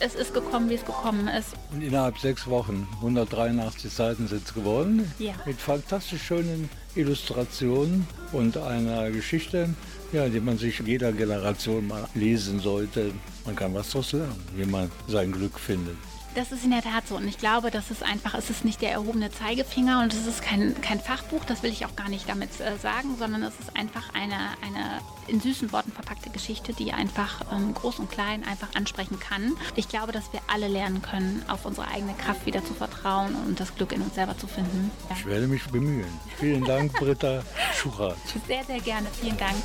es 0.00 0.14
ist 0.14 0.34
gekommen, 0.34 0.68
wie 0.70 0.74
es 0.74 0.84
gekommen 0.84 1.28
ist. 1.28 1.48
Und 1.72 1.82
innerhalb 1.82 2.18
sechs 2.18 2.46
Wochen, 2.46 2.88
183 3.00 3.92
Seiten 3.92 4.26
sind 4.28 4.46
es 4.46 4.54
geworden, 4.54 5.10
Ja. 5.18 5.34
mit 5.46 5.60
fantastisch 5.60 6.22
schönen 6.22 6.68
Illustrationen 6.94 8.06
und 8.32 8.56
einer 8.56 9.10
Geschichte, 9.10 9.68
ja, 10.12 10.28
die 10.28 10.40
man 10.40 10.58
sich 10.58 10.80
jeder 10.80 11.12
Generation 11.12 11.86
mal 11.86 12.08
lesen 12.14 12.60
sollte. 12.60 13.12
Man 13.44 13.54
kann 13.56 13.74
was 13.74 13.90
daraus 13.90 14.12
lernen, 14.12 14.42
wie 14.56 14.64
man 14.66 14.90
sein 15.06 15.30
Glück 15.32 15.58
findet. 15.58 15.96
Das 16.34 16.52
ist 16.52 16.64
in 16.64 16.70
der 16.70 16.82
Tat 16.82 17.08
so. 17.08 17.16
Und 17.16 17.26
ich 17.26 17.38
glaube, 17.38 17.70
das 17.70 17.90
ist 17.90 18.02
einfach, 18.02 18.34
es 18.34 18.50
ist 18.50 18.64
nicht 18.64 18.80
der 18.80 18.92
erhobene 18.92 19.30
Zeigefinger 19.30 20.00
und 20.00 20.12
es 20.12 20.26
ist 20.26 20.42
kein, 20.42 20.80
kein 20.80 21.00
Fachbuch, 21.00 21.44
das 21.44 21.62
will 21.62 21.72
ich 21.72 21.86
auch 21.86 21.96
gar 21.96 22.08
nicht 22.08 22.28
damit 22.28 22.50
äh, 22.60 22.76
sagen, 22.78 23.16
sondern 23.18 23.42
es 23.42 23.58
ist 23.58 23.76
einfach 23.76 24.14
eine, 24.14 24.36
eine 24.64 25.00
in 25.26 25.40
süßen 25.40 25.72
Worten 25.72 25.92
verpackte 25.92 26.30
Geschichte, 26.30 26.72
die 26.72 26.92
einfach 26.92 27.40
ähm, 27.52 27.74
groß 27.74 27.98
und 27.98 28.10
klein 28.10 28.44
einfach 28.44 28.68
ansprechen 28.74 29.18
kann. 29.18 29.56
Ich 29.76 29.88
glaube, 29.88 30.12
dass 30.12 30.32
wir 30.32 30.40
alle 30.46 30.68
lernen 30.68 31.02
können, 31.02 31.42
auf 31.48 31.64
unsere 31.66 31.88
eigene 31.88 32.14
Kraft 32.14 32.46
wieder 32.46 32.64
zu 32.64 32.74
vertrauen 32.74 33.34
und 33.46 33.58
das 33.58 33.74
Glück 33.74 33.92
in 33.92 34.02
uns 34.02 34.14
selber 34.14 34.36
zu 34.38 34.46
finden. 34.46 34.90
Ja. 35.08 35.16
Ich 35.16 35.26
werde 35.26 35.46
mich 35.46 35.64
bemühen. 35.66 36.08
Vielen 36.38 36.64
Dank, 36.64 36.92
Britta 36.92 37.42
Schuchert. 37.74 38.16
Sehr, 38.46 38.64
sehr 38.64 38.80
gerne. 38.80 39.08
Vielen 39.20 39.36
Dank. 39.36 39.56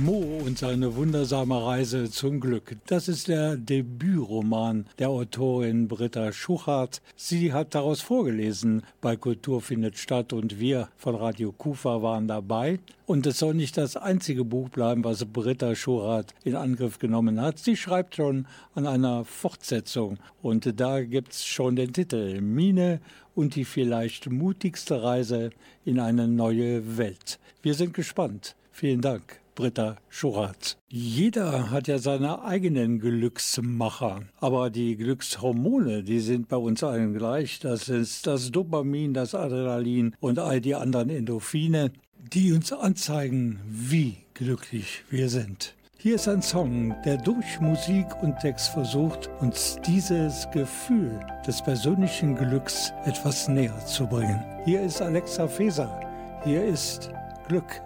Mo 0.00 0.40
und 0.46 0.56
seine 0.56 0.96
wundersame 0.96 1.62
Reise 1.62 2.10
zum 2.10 2.40
Glück. 2.40 2.76
Das 2.86 3.06
ist 3.06 3.28
der 3.28 3.56
Debütroman 3.58 4.86
der 4.98 5.10
Autorin 5.10 5.88
Britta 5.88 6.32
Schuchart. 6.32 7.02
Sie 7.16 7.52
hat 7.52 7.74
daraus 7.74 8.00
vorgelesen 8.00 8.82
bei 9.02 9.16
Kultur 9.16 9.60
findet 9.60 9.98
statt 9.98 10.32
und 10.32 10.58
wir 10.58 10.88
von 10.96 11.14
Radio 11.16 11.52
Kufa 11.52 12.00
waren 12.00 12.28
dabei. 12.28 12.78
Und 13.04 13.26
es 13.26 13.38
soll 13.38 13.52
nicht 13.52 13.76
das 13.76 13.96
einzige 13.96 14.42
Buch 14.44 14.70
bleiben, 14.70 15.04
was 15.04 15.26
Britta 15.26 15.74
Schuchart 15.74 16.34
in 16.44 16.56
Angriff 16.56 16.98
genommen 16.98 17.38
hat. 17.38 17.58
Sie 17.58 17.76
schreibt 17.76 18.16
schon 18.16 18.46
an 18.74 18.86
einer 18.86 19.26
Fortsetzung 19.26 20.16
und 20.40 20.80
da 20.80 21.02
gibt's 21.02 21.44
schon 21.44 21.76
den 21.76 21.92
Titel 21.92 22.40
Mine 22.40 23.00
und 23.34 23.54
die 23.54 23.66
vielleicht 23.66 24.30
mutigste 24.30 25.02
Reise 25.02 25.50
in 25.84 26.00
eine 26.00 26.26
neue 26.26 26.96
Welt. 26.96 27.38
Wir 27.60 27.74
sind 27.74 27.92
gespannt. 27.92 28.56
Vielen 28.72 29.02
Dank. 29.02 29.40
Britta 29.60 29.96
Schuratz. 30.08 30.78
Jeder 30.88 31.70
hat 31.70 31.86
ja 31.86 31.98
seine 31.98 32.42
eigenen 32.42 32.98
Glücksmacher, 32.98 34.22
aber 34.40 34.70
die 34.70 34.96
Glückshormone, 34.96 36.02
die 36.02 36.20
sind 36.20 36.48
bei 36.48 36.56
uns 36.56 36.82
allen 36.82 37.12
gleich. 37.12 37.58
Das 37.58 37.90
ist 37.90 38.26
das 38.26 38.50
Dopamin, 38.52 39.12
das 39.12 39.34
Adrenalin 39.34 40.16
und 40.18 40.38
all 40.38 40.62
die 40.62 40.74
anderen 40.74 41.10
Endorphine, 41.10 41.92
die 42.32 42.54
uns 42.54 42.72
anzeigen, 42.72 43.60
wie 43.68 44.16
glücklich 44.32 45.04
wir 45.10 45.28
sind. 45.28 45.74
Hier 45.98 46.14
ist 46.14 46.26
ein 46.26 46.40
Song, 46.40 46.94
der 47.04 47.18
durch 47.18 47.60
Musik 47.60 48.06
und 48.22 48.38
Text 48.38 48.68
versucht, 48.70 49.28
uns 49.40 49.76
dieses 49.86 50.48
Gefühl 50.54 51.20
des 51.46 51.60
persönlichen 51.60 52.34
Glücks 52.34 52.94
etwas 53.04 53.46
näher 53.46 53.78
zu 53.84 54.06
bringen. 54.06 54.42
Hier 54.64 54.80
ist 54.80 55.02
Alexa 55.02 55.46
Feser. 55.46 56.00
Hier 56.44 56.64
ist 56.64 57.10
Glück. 57.46 57.82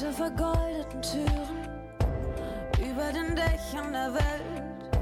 Hinter 0.00 0.14
vergoldeten 0.14 1.02
Türen, 1.02 1.68
über 2.78 3.12
den 3.12 3.36
Dächern 3.36 3.92
der 3.92 4.14
Welt, 4.14 4.92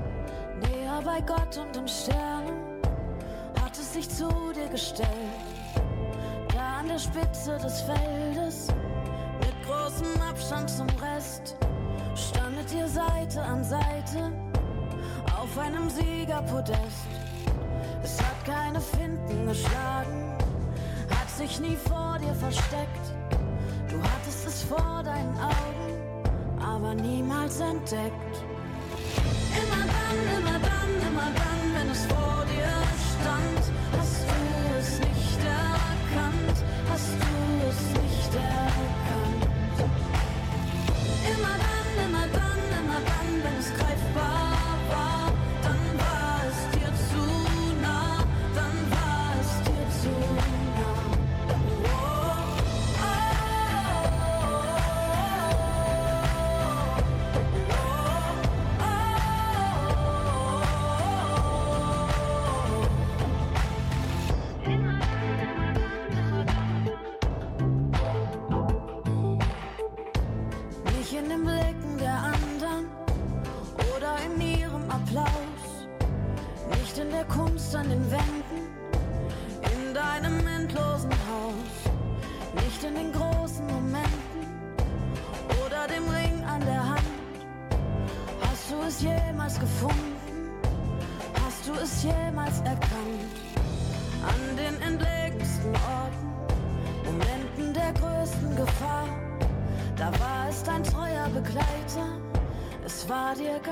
näher 0.61 1.01
bei 1.05 1.21
Gott 1.21 1.57
und 1.57 1.77
den 1.77 1.87
Sternen, 1.87 2.83
hat 3.63 3.79
es 3.79 3.93
sich 3.93 4.11
zu 4.11 4.29
dir 4.53 4.67
gestellt. 4.69 5.09
Da 6.53 6.81
an 6.81 6.89
der 6.89 6.99
Spitze 6.99 7.57
des 7.59 7.81
Feldes, 7.83 8.67
mit 9.39 9.55
großem 9.65 10.21
Abstand 10.21 10.69
zum 10.69 10.89
Rest, 11.01 11.55
standet 12.17 12.75
ihr 12.75 12.89
Seite 12.89 13.41
an 13.41 13.63
Seite 13.63 14.33
auf 15.41 15.57
einem 15.59 15.89
Siegerpodest. 15.91 17.07
Es 18.03 18.19
hat 18.19 18.45
keine 18.45 18.81
Finden 18.81 19.47
geschlagen, 19.47 20.37
hat 21.09 21.31
sich 21.31 21.61
nie 21.61 21.77
vor 21.77 22.19
dir 22.19 22.35
versteckt. 22.35 23.18
Du 23.91 23.97
hattest 24.03 24.47
es 24.47 24.63
vor 24.65 25.03
deinen 25.03 25.35
Augen, 25.39 26.63
aber 26.63 26.95
niemals 26.95 27.59
entdeckt. 27.61 28.45
Immer 29.57 29.87
dann, 29.87 30.39
immer 30.39 30.48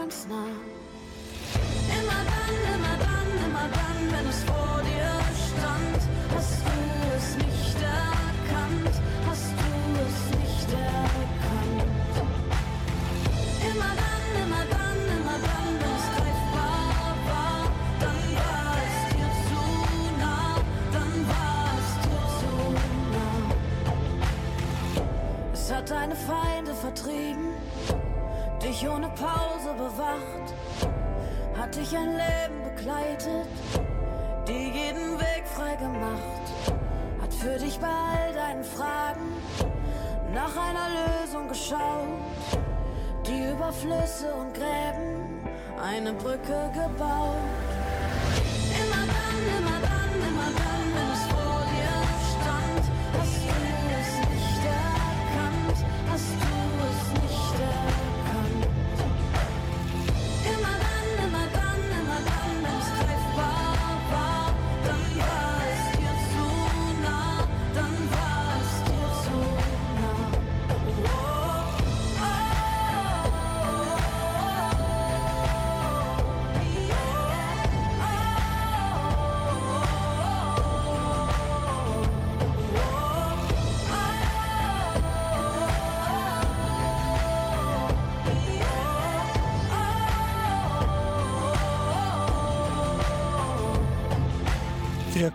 war 0.09 0.47
dir 0.47 0.76
Pause 29.27 29.75
bewacht, 29.75 30.55
hat 31.59 31.75
dich 31.75 31.97
ein 31.97 32.13
Leben 32.13 32.63
begleitet, 32.63 33.49
dir 34.47 34.69
jeden 34.69 35.19
Weg 35.19 35.45
frei 35.53 35.75
gemacht, 35.75 36.47
hat 37.21 37.35
für 37.35 37.59
dich 37.59 37.79
bei 37.81 37.89
all 37.89 38.33
deinen 38.35 38.63
Fragen 38.63 39.33
nach 40.33 40.57
einer 40.57 40.89
Lösung 41.01 41.49
geschaut, 41.49 42.07
die 43.27 43.51
über 43.51 43.73
Flüsse 43.73 44.33
und 44.33 44.55
Gräben 44.55 45.41
eine 45.83 46.13
Brücke 46.13 46.71
gebaut. 46.73 47.66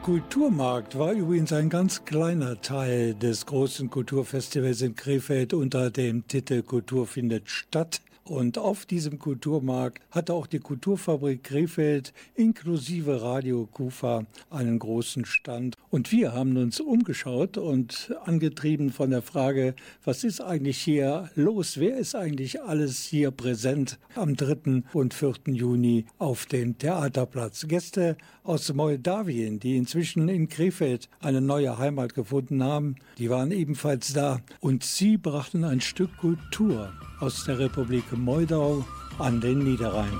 Kulturmarkt 0.03 0.97
war 0.97 1.11
übrigens 1.11 1.53
ein 1.53 1.69
ganz 1.69 2.05
kleiner 2.05 2.59
Teil 2.59 3.13
des 3.13 3.45
großen 3.45 3.91
Kulturfestivals 3.91 4.81
in 4.81 4.95
Krefeld 4.95 5.53
unter 5.53 5.91
dem 5.91 6.27
Titel 6.27 6.63
Kultur 6.63 7.05
findet 7.05 7.47
statt. 7.51 8.01
Und 8.23 8.57
auf 8.57 8.87
diesem 8.87 9.19
Kulturmarkt 9.19 10.01
hatte 10.09 10.33
auch 10.33 10.47
die 10.47 10.59
Kulturfabrik 10.59 11.43
Krefeld 11.43 12.13
inklusive 12.33 13.21
Radio 13.21 13.67
Kufa 13.71 14.25
einen 14.49 14.79
großen 14.79 15.25
Stand. 15.25 15.77
Und 15.91 16.09
wir 16.13 16.31
haben 16.31 16.55
uns 16.55 16.79
umgeschaut 16.79 17.57
und 17.57 18.15
angetrieben 18.23 18.91
von 18.91 19.09
der 19.09 19.21
Frage, 19.21 19.75
was 20.05 20.23
ist 20.23 20.39
eigentlich 20.39 20.77
hier 20.77 21.29
los? 21.35 21.77
Wer 21.77 21.97
ist 21.97 22.15
eigentlich 22.15 22.61
alles 22.61 23.03
hier 23.03 23.29
präsent 23.31 23.99
am 24.15 24.37
3. 24.37 24.83
und 24.93 25.13
4. 25.13 25.33
Juni 25.47 26.05
auf 26.17 26.45
dem 26.45 26.77
Theaterplatz? 26.77 27.67
Gäste 27.67 28.15
aus 28.43 28.73
Moldawien, 28.73 29.59
die 29.59 29.75
inzwischen 29.75 30.29
in 30.29 30.47
Krefeld 30.47 31.09
eine 31.19 31.41
neue 31.41 31.77
Heimat 31.77 32.15
gefunden 32.15 32.63
haben, 32.63 32.95
die 33.17 33.29
waren 33.29 33.51
ebenfalls 33.51 34.13
da. 34.13 34.39
Und 34.61 34.85
sie 34.85 35.17
brachten 35.17 35.65
ein 35.65 35.81
Stück 35.81 36.15
Kultur 36.15 36.93
aus 37.19 37.43
der 37.43 37.59
Republik 37.59 38.05
Moldau 38.17 38.85
an 39.19 39.41
den 39.41 39.59
Niederrhein. 39.59 40.17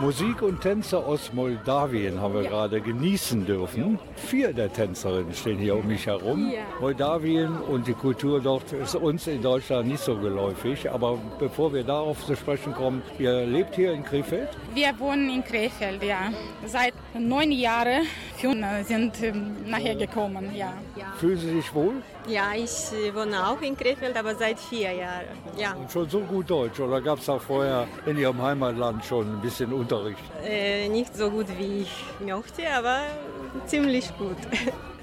Musik 0.00 0.40
und 0.40 0.62
Tänze 0.62 0.96
aus 0.96 1.34
Moldawien 1.34 2.22
haben 2.22 2.32
wir 2.32 2.44
gerade 2.44 2.80
genießen 2.80 3.44
dürfen. 3.44 3.98
Vier 4.26 4.52
der 4.52 4.72
Tänzerinnen 4.72 5.34
stehen 5.34 5.58
hier 5.58 5.76
um 5.76 5.86
mich 5.86 6.06
herum. 6.06 6.50
Ja. 6.50 6.62
Moldawien 6.80 7.56
und 7.62 7.86
die 7.86 7.94
Kultur 7.94 8.40
dort 8.40 8.72
ist 8.72 8.94
uns 8.94 9.26
in 9.26 9.42
Deutschland 9.42 9.88
nicht 9.88 10.02
so 10.02 10.16
geläufig. 10.16 10.90
Aber 10.90 11.18
bevor 11.38 11.72
wir 11.72 11.82
darauf 11.82 12.24
zu 12.24 12.36
sprechen 12.36 12.72
kommen, 12.74 13.02
ihr 13.18 13.46
lebt 13.46 13.74
hier 13.74 13.92
in 13.92 14.04
Krefeld? 14.04 14.48
Wir 14.74 14.98
wohnen 14.98 15.30
in 15.30 15.44
Krefeld, 15.44 16.02
ja. 16.02 16.30
Seit 16.66 16.94
neun 17.14 17.50
Jahren 17.50 18.06
wir 18.42 18.84
sind 18.84 19.22
ähm, 19.22 19.56
nachher 19.66 19.94
gekommen, 19.94 20.54
ja. 20.54 20.72
Fühlen 21.18 21.38
Sie 21.38 21.50
sich 21.56 21.74
wohl? 21.74 21.96
Ja, 22.26 22.52
ich 22.54 22.70
äh, 22.92 23.14
wohne 23.14 23.46
auch 23.46 23.60
in 23.60 23.76
Krefeld, 23.76 24.16
aber 24.16 24.34
seit 24.34 24.58
vier 24.58 24.92
Jahren. 24.92 25.26
Ja. 25.58 25.74
Und 25.74 25.90
schon 25.90 26.08
so 26.08 26.20
gut 26.20 26.48
Deutsch? 26.48 26.80
Oder 26.80 27.00
gab 27.00 27.18
es 27.18 27.28
auch 27.28 27.40
vorher 27.40 27.86
in 28.06 28.16
Ihrem 28.16 28.40
Heimatland 28.40 29.04
schon 29.04 29.26
ein 29.26 29.40
bisschen 29.40 29.72
Unterricht? 29.72 30.20
Äh, 30.42 30.88
nicht 30.88 31.14
so 31.14 31.30
gut 31.30 31.46
wie 31.58 31.82
ich 31.82 32.04
möchte, 32.24 32.62
aber 32.74 33.00
ziemlich 33.66 34.16
gut. 34.18 34.36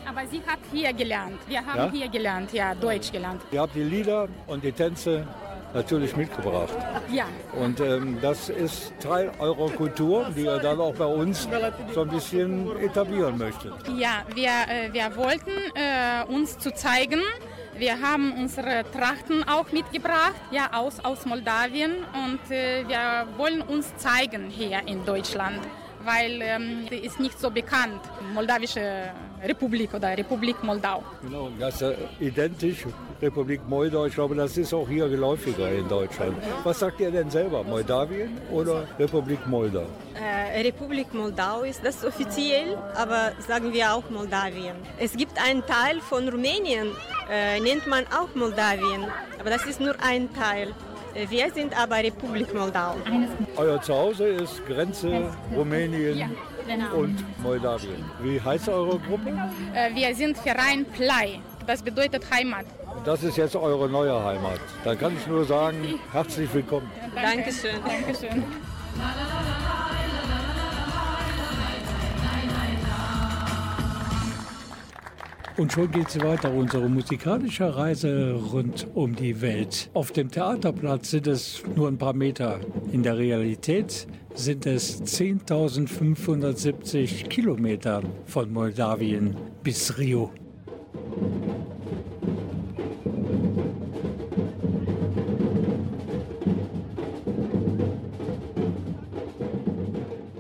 Aber 0.09 0.25
sie 0.27 0.41
hat 0.47 0.59
hier 0.71 0.93
gelernt. 0.93 1.39
Wir 1.47 1.65
haben 1.65 1.77
Ja? 1.77 1.91
hier 1.91 2.07
gelernt, 2.09 2.53
ja, 2.53 2.73
Deutsch 2.73 3.11
gelernt. 3.11 3.41
Ihr 3.51 3.61
habt 3.61 3.75
die 3.75 3.83
Lieder 3.83 4.27
und 4.47 4.63
die 4.63 4.71
Tänze 4.71 5.27
natürlich 5.73 6.15
mitgebracht. 6.15 6.73
Ja. 7.11 7.25
Und 7.59 7.79
ähm, 7.81 8.17
das 8.21 8.47
ist 8.49 8.93
Teil 9.01 9.31
eurer 9.39 9.69
Kultur, 9.71 10.27
die 10.35 10.43
ihr 10.43 10.57
dann 10.59 10.79
auch 10.79 10.95
bei 10.95 11.05
uns 11.05 11.47
so 11.93 12.01
ein 12.01 12.07
bisschen 12.07 12.77
etablieren 12.79 13.37
möchtet. 13.37 13.73
Ja, 13.97 14.23
wir, 14.33 14.47
äh, 14.69 14.93
wir 14.93 15.13
wollten 15.17 15.51
äh, 15.75 16.23
uns 16.33 16.57
zu 16.57 16.73
zeigen. 16.73 17.19
Wir 17.77 17.99
haben 18.01 18.33
unsere 18.39 18.85
Trachten 18.91 19.43
auch 19.47 19.71
mitgebracht, 19.73 20.33
ja, 20.51 20.69
aus, 20.73 21.03
aus 21.03 21.25
Moldawien. 21.25 21.97
Und 22.25 22.49
äh, 22.49 22.87
wir 22.87 23.27
wollen 23.37 23.61
uns 23.61 23.95
zeigen 23.97 24.49
hier 24.49 24.79
in 24.87 25.05
Deutschland, 25.05 25.59
weil 26.07 26.41
ähm, 26.41 26.87
sie 26.89 26.99
ist 27.07 27.19
nicht 27.19 27.37
so 27.37 27.51
bekannt, 27.51 28.01
Moldawische 28.33 29.11
Republik 29.43 29.93
oder 29.93 30.17
Republik 30.17 30.63
Moldau. 30.63 31.03
Genau, 31.21 31.49
das 31.59 31.75
ist 31.75 31.81
ja 31.81 31.91
identisch, 32.19 32.85
Republik 33.21 33.61
Moldau. 33.67 34.05
Ich 34.05 34.15
glaube, 34.15 34.33
das 34.33 34.57
ist 34.57 34.73
auch 34.73 34.87
hier 34.87 35.07
geläufiger 35.09 35.69
in 35.71 35.87
Deutschland. 35.87 36.35
Was 36.63 36.79
sagt 36.79 36.99
ihr 37.01 37.11
denn 37.11 37.29
selber, 37.29 37.63
Moldawien 37.63 38.31
oder 38.51 38.87
Republik 38.97 39.45
Moldau? 39.45 39.85
Äh, 40.15 40.61
Republik 40.61 41.13
Moldau 41.13 41.63
ist 41.63 41.81
das 41.83 42.03
offiziell, 42.03 42.77
aber 42.95 43.33
sagen 43.45 43.73
wir 43.73 43.93
auch 43.93 44.09
Moldawien. 44.09 44.77
Es 44.97 45.11
gibt 45.15 45.37
einen 45.45 45.63
Teil 45.65 45.99
von 45.99 46.27
Rumänien, 46.29 46.87
äh, 47.29 47.59
nennt 47.59 47.85
man 47.85 48.05
auch 48.07 48.33
Moldawien, 48.33 49.05
aber 49.39 49.49
das 49.49 49.65
ist 49.65 49.79
nur 49.81 49.95
ein 50.01 50.33
Teil. 50.33 50.73
Wir 51.29 51.51
sind 51.51 51.79
aber 51.79 51.97
Republik 51.97 52.53
Moldau. 52.53 52.95
Euer 53.55 53.81
Zuhause 53.81 54.27
ist 54.27 54.65
Grenze 54.67 55.31
Rumänien 55.55 56.31
genau. 56.67 56.95
und 56.95 57.41
Moldawien. 57.41 58.03
Wie 58.21 58.39
heißt 58.39 58.69
eure 58.69 58.99
Gruppe? 58.99 59.29
Äh, 59.73 59.95
wir 59.95 60.13
sind 60.15 60.37
Verein 60.37 60.85
Plei. 60.85 61.39
Das 61.65 61.81
bedeutet 61.81 62.23
Heimat. 62.31 62.65
Das 63.03 63.23
ist 63.23 63.37
jetzt 63.37 63.55
eure 63.55 63.89
neue 63.89 64.23
Heimat. 64.23 64.59
Dann 64.83 64.97
kann 64.97 65.15
ich 65.17 65.27
nur 65.27 65.45
sagen, 65.45 65.99
herzlich 66.11 66.53
willkommen. 66.53 66.89
Dankeschön. 67.15 67.75
Dankeschön. 67.85 68.43
Und 75.57 75.73
schon 75.73 75.89
geht 75.89 76.09
es 76.09 76.21
weiter, 76.21 76.53
unsere 76.53 76.87
musikalische 76.87 77.75
Reise 77.75 78.39
rund 78.51 78.85
um 78.93 79.15
die 79.15 79.41
Welt. 79.41 79.89
Auf 79.95 80.11
dem 80.11 80.29
Theaterplatz 80.29 81.09
sind 81.09 81.25
es 81.25 81.63
nur 81.75 81.87
ein 81.87 81.97
paar 81.97 82.13
Meter. 82.13 82.59
In 82.91 83.01
der 83.01 83.17
Realität 83.17 84.05
sind 84.35 84.67
es 84.67 85.01
10.570 85.01 87.27
Kilometer 87.27 88.03
von 88.27 88.53
Moldawien 88.53 89.35
bis 89.63 89.97
Rio. 89.97 90.29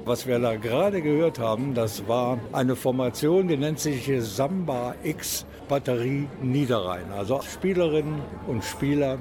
Was 0.07 0.25
wir 0.25 0.39
da 0.39 0.55
gerade 0.55 1.01
gehört 1.01 1.37
haben, 1.37 1.73
das 1.73 2.07
war 2.07 2.39
eine 2.53 2.77
Formation, 2.77 3.49
die 3.49 3.57
nennt 3.57 3.77
sich 3.77 4.09
Samba 4.21 4.95
X 5.03 5.45
Batterie 5.67 6.29
Niederrhein. 6.41 7.11
Also 7.11 7.41
Spielerinnen 7.41 8.21
und 8.47 8.63
Spieler 8.63 9.17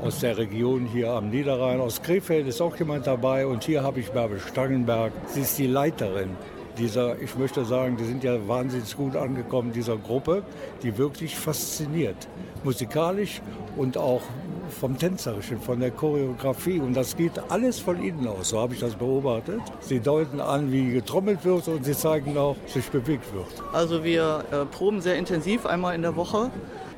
aus 0.00 0.20
der 0.20 0.38
Region 0.38 0.86
hier 0.86 1.10
am 1.10 1.28
Niederrhein. 1.28 1.82
Aus 1.82 2.00
Krefeld 2.00 2.46
ist 2.46 2.62
auch 2.62 2.74
jemand 2.76 3.06
dabei 3.06 3.46
und 3.46 3.64
hier 3.64 3.82
habe 3.82 4.00
ich 4.00 4.10
Bärbel 4.10 4.40
Stangenberg. 4.40 5.12
Sie 5.26 5.42
ist 5.42 5.58
die 5.58 5.66
Leiterin 5.66 6.30
dieser, 6.78 7.20
ich 7.20 7.36
möchte 7.36 7.64
sagen, 7.64 7.96
die 7.96 8.04
sind 8.04 8.24
ja 8.24 8.36
wahnsinnig 8.48 8.96
gut 8.96 9.16
angekommen, 9.16 9.72
dieser 9.72 9.96
Gruppe, 9.96 10.42
die 10.82 10.96
wirklich 10.98 11.36
fasziniert. 11.36 12.28
Musikalisch 12.64 13.42
und 13.76 13.96
auch 13.96 14.22
vom 14.80 14.98
Tänzerischen, 14.98 15.60
von 15.60 15.80
der 15.80 15.90
Choreografie. 15.90 16.80
Und 16.80 16.94
das 16.94 17.16
geht 17.16 17.32
alles 17.50 17.78
von 17.78 18.02
Ihnen 18.02 18.26
aus, 18.26 18.50
so 18.50 18.60
habe 18.60 18.74
ich 18.74 18.80
das 18.80 18.94
beobachtet. 18.94 19.60
Sie 19.80 20.00
deuten 20.00 20.40
an, 20.40 20.72
wie 20.72 20.92
getrommelt 20.92 21.44
wird 21.44 21.68
und 21.68 21.84
Sie 21.84 21.94
zeigen 21.94 22.36
auch, 22.36 22.56
sich 22.66 22.88
bewegt 22.90 23.32
wird. 23.34 23.62
Also 23.72 24.04
wir 24.04 24.44
äh, 24.50 24.64
proben 24.64 25.00
sehr 25.00 25.16
intensiv 25.16 25.66
einmal 25.66 25.94
in 25.94 26.02
der 26.02 26.16
Woche. 26.16 26.50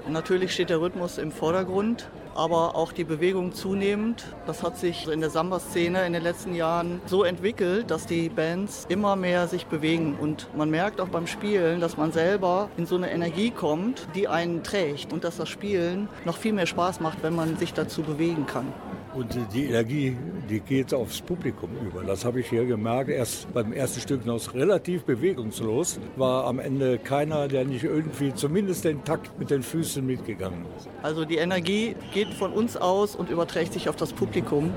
Natürlich 0.09 0.53
steht 0.53 0.70
der 0.70 0.81
Rhythmus 0.81 1.18
im 1.18 1.33
Vordergrund, 1.33 2.09
aber 2.35 2.76
auch 2.76 2.93
die 2.93 3.05
Bewegung 3.05 3.53
zunehmend. 3.53 4.24
Das 4.47 4.62
hat 4.62 4.78
sich 4.78 5.09
in 5.09 5.20
der 5.20 5.30
Samba-Szene 5.30 6.07
in 6.07 6.12
den 6.12 6.22
letzten 6.22 6.55
Jahren 6.55 7.01
so 7.07 7.24
entwickelt, 7.24 7.91
dass 7.91 8.07
die 8.07 8.28
Bands 8.28 8.87
immer 8.89 9.16
mehr 9.16 9.49
sich 9.49 9.66
bewegen. 9.66 10.16
Und 10.20 10.49
man 10.57 10.70
merkt 10.70 11.01
auch 11.01 11.09
beim 11.09 11.26
Spielen, 11.26 11.80
dass 11.80 11.97
man 11.97 12.12
selber 12.12 12.68
in 12.76 12.87
so 12.87 12.97
eine 12.97 13.11
Energie 13.11 13.51
kommt, 13.51 14.07
die 14.14 14.28
einen 14.28 14.62
trägt. 14.62 15.12
Und 15.12 15.24
dass 15.24 15.37
das 15.37 15.49
Spielen 15.49 16.09
noch 16.24 16.37
viel 16.37 16.53
mehr 16.53 16.66
Spaß 16.66 17.01
macht, 17.01 17.22
wenn 17.22 17.35
man 17.35 17.57
sich 17.57 17.72
dazu 17.72 18.03
bewegen 18.03 18.47
kann. 18.47 18.72
Und 19.15 19.39
die 19.55 19.67
Energie, 19.67 20.17
die 20.51 20.59
geht 20.59 20.93
aufs 20.93 21.21
Publikum 21.21 21.71
über. 21.87 22.03
Das 22.03 22.25
habe 22.25 22.41
ich 22.41 22.49
hier 22.49 22.65
gemerkt. 22.65 23.11
Erst 23.11 23.53
beim 23.55 23.73
ersten 23.73 24.01
Stück 24.01 24.27
noch 24.27 24.55
relativ 24.55 25.05
bewegungslos. 25.05 26.01
War 26.17 26.47
am 26.47 26.59
Ende 26.59 26.99
keiner, 26.99 27.47
der 27.47 27.65
nicht 27.65 27.85
irgendwie 27.85 28.35
zumindest 28.35 28.85
den 28.85 29.05
Takt 29.05 29.39
mit 29.39 29.51
den 29.51 29.62
Füßen 29.62 30.05
mitgegangen 30.05 30.65
ist. 30.77 30.89
Also 31.03 31.25
die 31.25 31.37
Energie 31.37 31.95
geht 32.12 32.35
von 32.35 32.53
uns 32.53 32.77
aus 32.77 33.15
und 33.15 33.31
überträgt 33.31 33.73
sich 33.73 33.89
auf 33.89 33.97
das 33.97 34.12
Publikum. 34.12 34.73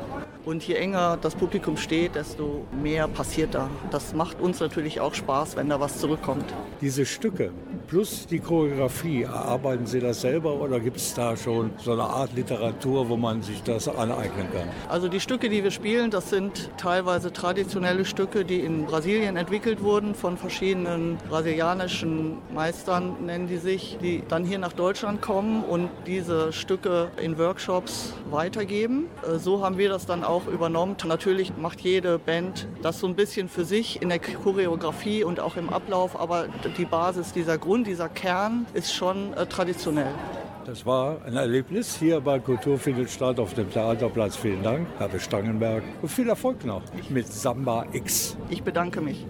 Und 0.45 0.65
je 0.65 0.75
enger 0.75 1.17
das 1.21 1.35
Publikum 1.35 1.75
steht, 1.75 2.15
desto 2.15 2.65
mehr 2.81 3.07
passiert 3.07 3.55
da. 3.55 3.69
Das 3.91 4.13
macht 4.13 4.39
uns 4.39 4.59
natürlich 4.59 5.01
auch 5.01 5.13
Spaß, 5.13 5.57
wenn 5.57 5.67
da 5.67 5.79
was 5.79 5.97
zurückkommt. 5.97 6.45
Diese 6.79 7.05
Stücke 7.05 7.51
plus 7.87 8.27
die 8.27 8.39
Choreografie, 8.39 9.23
erarbeiten 9.23 9.85
Sie 9.85 9.99
das 9.99 10.21
selber 10.21 10.53
oder 10.53 10.79
gibt 10.79 10.97
es 10.97 11.13
da 11.13 11.37
schon 11.37 11.71
so 11.77 11.93
eine 11.93 12.03
Art 12.03 12.33
Literatur, 12.33 13.07
wo 13.07 13.15
man 13.15 13.41
sich 13.41 13.63
das 13.63 13.87
aneignen 13.87 14.47
kann? 14.51 14.67
Also 14.89 15.07
die 15.07 15.19
Stücke, 15.19 15.47
die 15.49 15.63
wir 15.63 15.71
spielen, 15.71 16.11
das 16.11 16.29
sind 16.29 16.69
teilweise 16.77 17.31
traditionelle 17.31 18.03
Stücke, 18.03 18.43
die 18.43 18.59
in 18.59 18.85
Brasilien 18.85 19.37
entwickelt 19.37 19.81
wurden 19.81 20.15
von 20.15 20.37
verschiedenen 20.37 21.17
brasilianischen 21.29 22.37
Meistern, 22.53 23.25
nennen 23.25 23.47
die 23.47 23.57
sich, 23.57 23.97
die 24.01 24.23
dann 24.27 24.43
hier 24.43 24.59
nach 24.59 24.73
Deutschland 24.73 25.21
kommen 25.21 25.63
und 25.63 25.89
diese 26.05 26.51
Stücke 26.51 27.09
in 27.21 27.37
Workshops 27.37 28.13
weitergeben. 28.29 29.05
Äh, 29.23 29.39
So 29.39 29.63
haben 29.63 29.77
wir 29.77 29.89
das 29.89 30.05
dann 30.05 30.23
auch 30.23 30.47
übernommen. 30.47 30.97
Natürlich 31.05 31.53
macht 31.57 31.79
jede 31.81 32.19
Band 32.19 32.67
das 32.81 32.99
so 32.99 33.07
ein 33.07 33.15
bisschen 33.15 33.47
für 33.47 33.63
sich 33.63 34.01
in 34.01 34.09
der 34.09 34.19
Choreografie 34.19 35.23
und 35.23 35.39
auch 35.39 35.55
im 35.55 35.69
Ablauf, 35.69 36.19
aber 36.19 36.47
die 36.77 36.85
Basis, 36.85 37.31
dieser 37.31 37.57
Grund, 37.57 37.76
dieser 37.83 38.09
Kern 38.09 38.65
ist 38.73 38.93
schon 38.93 39.33
äh, 39.33 39.45
traditionell. 39.45 40.13
Das 40.65 40.85
war 40.85 41.23
ein 41.25 41.37
Erlebnis 41.37 41.95
hier 41.97 42.19
bei 42.19 42.39
Kultur 42.39 42.77
findet 42.77 43.09
statt 43.09 43.39
auf 43.39 43.53
dem 43.53 43.71
Theaterplatz. 43.71 44.35
Vielen 44.35 44.63
Dank, 44.63 44.85
Herr 44.97 45.17
Stangenberg. 45.17 45.81
Und 46.01 46.09
viel 46.09 46.27
Erfolg 46.27 46.65
noch 46.65 46.81
mit 47.09 47.27
Samba 47.27 47.85
X. 47.93 48.35
Ich 48.49 48.63
bedanke 48.63 48.99
mich. 48.99 49.25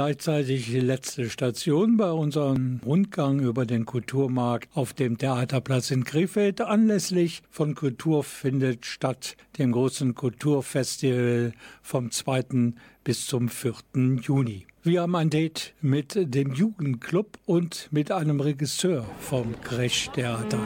Gleichzeitig 0.00 0.72
letzte 0.72 1.28
Station 1.28 1.98
bei 1.98 2.10
unserem 2.10 2.80
Rundgang 2.86 3.38
über 3.40 3.66
den 3.66 3.84
Kulturmarkt 3.84 4.74
auf 4.74 4.94
dem 4.94 5.18
Theaterplatz 5.18 5.90
in 5.90 6.04
Krefeld 6.04 6.62
anlässlich 6.62 7.42
von 7.50 7.74
Kultur 7.74 8.24
findet 8.24 8.86
statt, 8.86 9.36
dem 9.58 9.72
großen 9.72 10.14
Kulturfestival 10.14 11.52
vom 11.82 12.10
2. 12.10 12.72
bis 13.04 13.26
zum 13.26 13.50
4. 13.50 13.74
Juni. 14.22 14.64
Wir 14.84 15.02
haben 15.02 15.14
ein 15.16 15.28
Date 15.28 15.74
mit 15.82 16.14
dem 16.16 16.54
Jugendclub 16.54 17.36
und 17.44 17.88
mit 17.90 18.10
einem 18.10 18.40
Regisseur 18.40 19.04
vom 19.18 19.54
Gresch 19.62 20.08
Theater. 20.14 20.60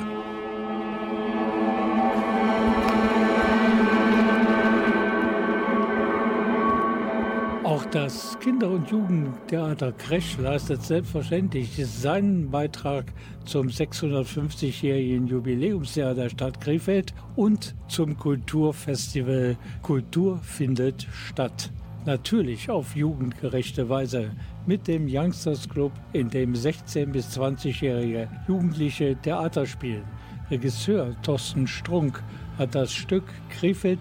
Auch 7.84 7.90
das 7.90 8.38
Kinder- 8.40 8.70
und 8.70 8.90
Jugendtheater 8.90 9.92
Kresch 9.92 10.38
leistet 10.38 10.82
selbstverständlich 10.82 11.84
seinen 11.86 12.50
Beitrag 12.50 13.12
zum 13.44 13.68
650-jährigen 13.68 15.26
Jubiläumsjahr 15.26 16.14
der 16.14 16.30
Stadt 16.30 16.60
Krefeld 16.60 17.12
und 17.36 17.74
zum 17.88 18.16
Kulturfestival 18.18 19.56
Kultur 19.82 20.38
findet 20.38 21.06
statt. 21.12 21.70
Natürlich 22.06 22.70
auf 22.70 22.96
jugendgerechte 22.96 23.88
Weise 23.88 24.30
mit 24.66 24.88
dem 24.88 25.06
Youngsters 25.06 25.68
Club, 25.68 25.92
in 26.12 26.30
dem 26.30 26.54
16- 26.54 27.06
bis 27.06 27.36
20-jährige 27.38 28.28
Jugendliche 28.48 29.16
Theater 29.16 29.66
spielen. 29.66 30.04
Regisseur 30.50 31.14
Thorsten 31.22 31.66
Strunk 31.66 32.22
hat 32.56 32.74
das 32.74 32.92
Stück 32.92 33.24
Krefeld. 33.50 33.98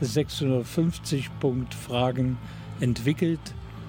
650 0.00 1.28
Fragen 1.74 2.38
entwickelt 2.80 3.40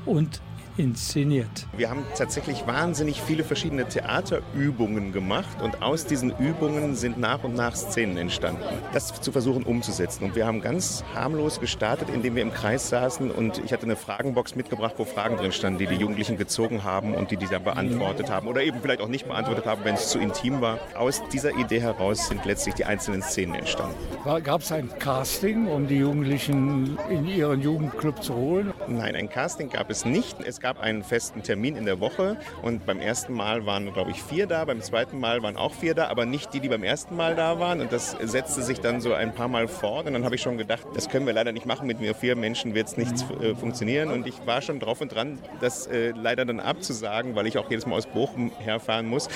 und 0.05 0.41
inszeniert. 0.79 1.67
Wir 1.75 1.89
haben 1.89 2.05
tatsächlich 2.17 2.65
wahnsinnig 2.65 3.21
viele 3.21 3.43
verschiedene 3.43 3.85
Theaterübungen 3.87 5.11
gemacht 5.11 5.61
und 5.61 5.81
aus 5.81 6.05
diesen 6.05 6.31
Übungen 6.39 6.95
sind 6.95 7.19
nach 7.19 7.43
und 7.43 7.53
nach 7.53 7.75
Szenen 7.75 8.15
entstanden. 8.15 8.63
Das 8.93 9.19
zu 9.19 9.33
versuchen 9.33 9.63
umzusetzen. 9.63 10.23
Und 10.23 10.35
wir 10.35 10.47
haben 10.47 10.61
ganz 10.61 11.03
harmlos 11.13 11.59
gestartet, 11.59 12.09
indem 12.09 12.35
wir 12.35 12.43
im 12.43 12.53
Kreis 12.53 12.87
saßen 12.87 13.29
und 13.29 13.57
ich 13.57 13.73
hatte 13.73 13.83
eine 13.83 13.97
Fragenbox 13.97 14.55
mitgebracht, 14.55 14.95
wo 14.97 15.03
Fragen 15.03 15.35
drin 15.35 15.51
standen, 15.51 15.79
die 15.79 15.87
die 15.87 15.95
Jugendlichen 15.95 16.37
gezogen 16.37 16.85
haben 16.85 17.13
und 17.13 17.31
die 17.31 17.37
die 17.37 17.47
dann 17.47 17.65
beantwortet 17.65 18.29
haben 18.29 18.47
oder 18.47 18.63
eben 18.63 18.79
vielleicht 18.81 19.01
auch 19.01 19.09
nicht 19.09 19.27
beantwortet 19.27 19.65
haben, 19.65 19.83
wenn 19.83 19.95
es 19.95 20.07
zu 20.07 20.19
intim 20.19 20.61
war. 20.61 20.79
Aus 20.95 21.21
dieser 21.33 21.57
Idee 21.57 21.81
heraus 21.81 22.29
sind 22.29 22.45
letztlich 22.45 22.75
die 22.75 22.85
einzelnen 22.85 23.21
Szenen 23.21 23.55
entstanden. 23.55 23.95
Gab 24.43 24.61
es 24.61 24.71
ein 24.71 24.89
Casting, 24.97 25.67
um 25.67 25.87
die 25.87 25.97
Jugendlichen 25.97 26.97
in 27.09 27.27
ihren 27.27 27.61
Jugendclub 27.61 28.23
zu 28.23 28.33
holen? 28.33 28.73
Nein, 28.87 29.15
ein 29.15 29.29
Casting 29.29 29.69
gab 29.69 29.89
es 29.89 30.05
nicht. 30.05 30.39
Es 30.41 30.61
gab 30.61 30.68
einen 30.77 31.03
festen 31.03 31.43
Termin 31.43 31.75
in 31.75 31.85
der 31.85 31.99
Woche 31.99 32.37
und 32.61 32.85
beim 32.85 32.99
ersten 32.99 33.33
Mal 33.33 33.65
waren, 33.65 33.91
glaube 33.93 34.11
ich, 34.11 34.21
vier 34.21 34.47
da, 34.47 34.65
beim 34.65 34.81
zweiten 34.81 35.19
Mal 35.19 35.41
waren 35.41 35.57
auch 35.57 35.73
vier 35.73 35.95
da, 35.95 36.07
aber 36.07 36.25
nicht 36.25 36.53
die, 36.53 36.59
die 36.59 36.69
beim 36.69 36.83
ersten 36.83 37.15
Mal 37.15 37.35
da 37.35 37.59
waren 37.59 37.81
und 37.81 37.91
das 37.91 38.15
setzte 38.21 38.61
sich 38.61 38.79
dann 38.79 39.01
so 39.01 39.13
ein 39.13 39.33
paar 39.33 39.47
Mal 39.47 39.67
fort 39.67 40.07
und 40.07 40.13
dann 40.13 40.23
habe 40.23 40.35
ich 40.35 40.41
schon 40.41 40.57
gedacht, 40.57 40.85
das 40.93 41.09
können 41.09 41.25
wir 41.25 41.33
leider 41.33 41.51
nicht 41.51 41.65
machen, 41.65 41.87
mit 41.87 41.99
mir 41.99 42.13
vier 42.13 42.35
Menschen 42.35 42.75
wird 42.75 42.87
es 42.87 42.97
nicht 42.97 43.13
äh, 43.41 43.55
funktionieren 43.55 44.11
und 44.11 44.27
ich 44.27 44.35
war 44.45 44.61
schon 44.61 44.79
drauf 44.79 45.01
und 45.01 45.13
dran, 45.13 45.39
das 45.61 45.87
äh, 45.87 46.11
leider 46.11 46.45
dann 46.45 46.59
abzusagen, 46.59 47.35
weil 47.35 47.47
ich 47.47 47.57
auch 47.57 47.69
jedes 47.69 47.85
Mal 47.85 47.95
aus 47.95 48.05
Bochum 48.05 48.51
herfahren 48.59 49.07
muss. 49.07 49.27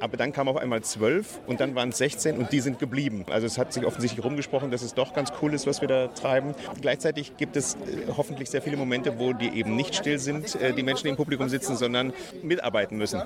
Aber 0.00 0.16
dann 0.16 0.32
kam 0.32 0.48
auf 0.48 0.56
einmal 0.56 0.82
zwölf 0.82 1.40
und 1.46 1.60
dann 1.60 1.74
waren 1.74 1.90
es 1.90 1.98
16 1.98 2.38
und 2.38 2.52
die 2.52 2.60
sind 2.60 2.78
geblieben. 2.78 3.24
Also 3.30 3.46
es 3.46 3.58
hat 3.58 3.72
sich 3.72 3.84
offensichtlich 3.84 4.24
rumgesprochen, 4.24 4.70
dass 4.70 4.82
es 4.82 4.94
doch 4.94 5.12
ganz 5.14 5.32
cool 5.40 5.54
ist, 5.54 5.66
was 5.66 5.80
wir 5.80 5.88
da 5.88 6.08
treiben. 6.08 6.54
Gleichzeitig 6.80 7.36
gibt 7.36 7.56
es 7.56 7.74
äh, 7.74 7.78
hoffentlich 8.16 8.50
sehr 8.50 8.62
viele 8.62 8.76
Momente, 8.76 9.18
wo 9.18 9.32
die 9.32 9.48
eben 9.48 9.76
nicht 9.76 9.94
still 9.94 10.18
sind, 10.18 10.54
äh, 10.60 10.71
die 10.76 10.82
Menschen, 10.82 11.04
die 11.04 11.10
im 11.10 11.16
Publikum 11.16 11.48
sitzen, 11.48 11.76
sondern 11.76 12.12
mitarbeiten 12.42 12.98
müssen. 12.98 13.22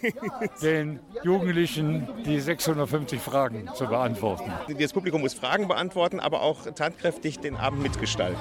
Den 0.62 1.00
Jugendlichen 1.22 2.08
die 2.24 2.40
650 2.40 3.20
Fragen 3.20 3.68
zu 3.74 3.86
beantworten. 3.86 4.52
Das 4.78 4.92
Publikum 4.92 5.20
muss 5.20 5.34
Fragen 5.34 5.68
beantworten, 5.68 6.20
aber 6.20 6.42
auch 6.42 6.66
tatkräftig 6.74 7.38
den 7.40 7.56
Abend 7.56 7.82
mitgestalten. 7.82 8.38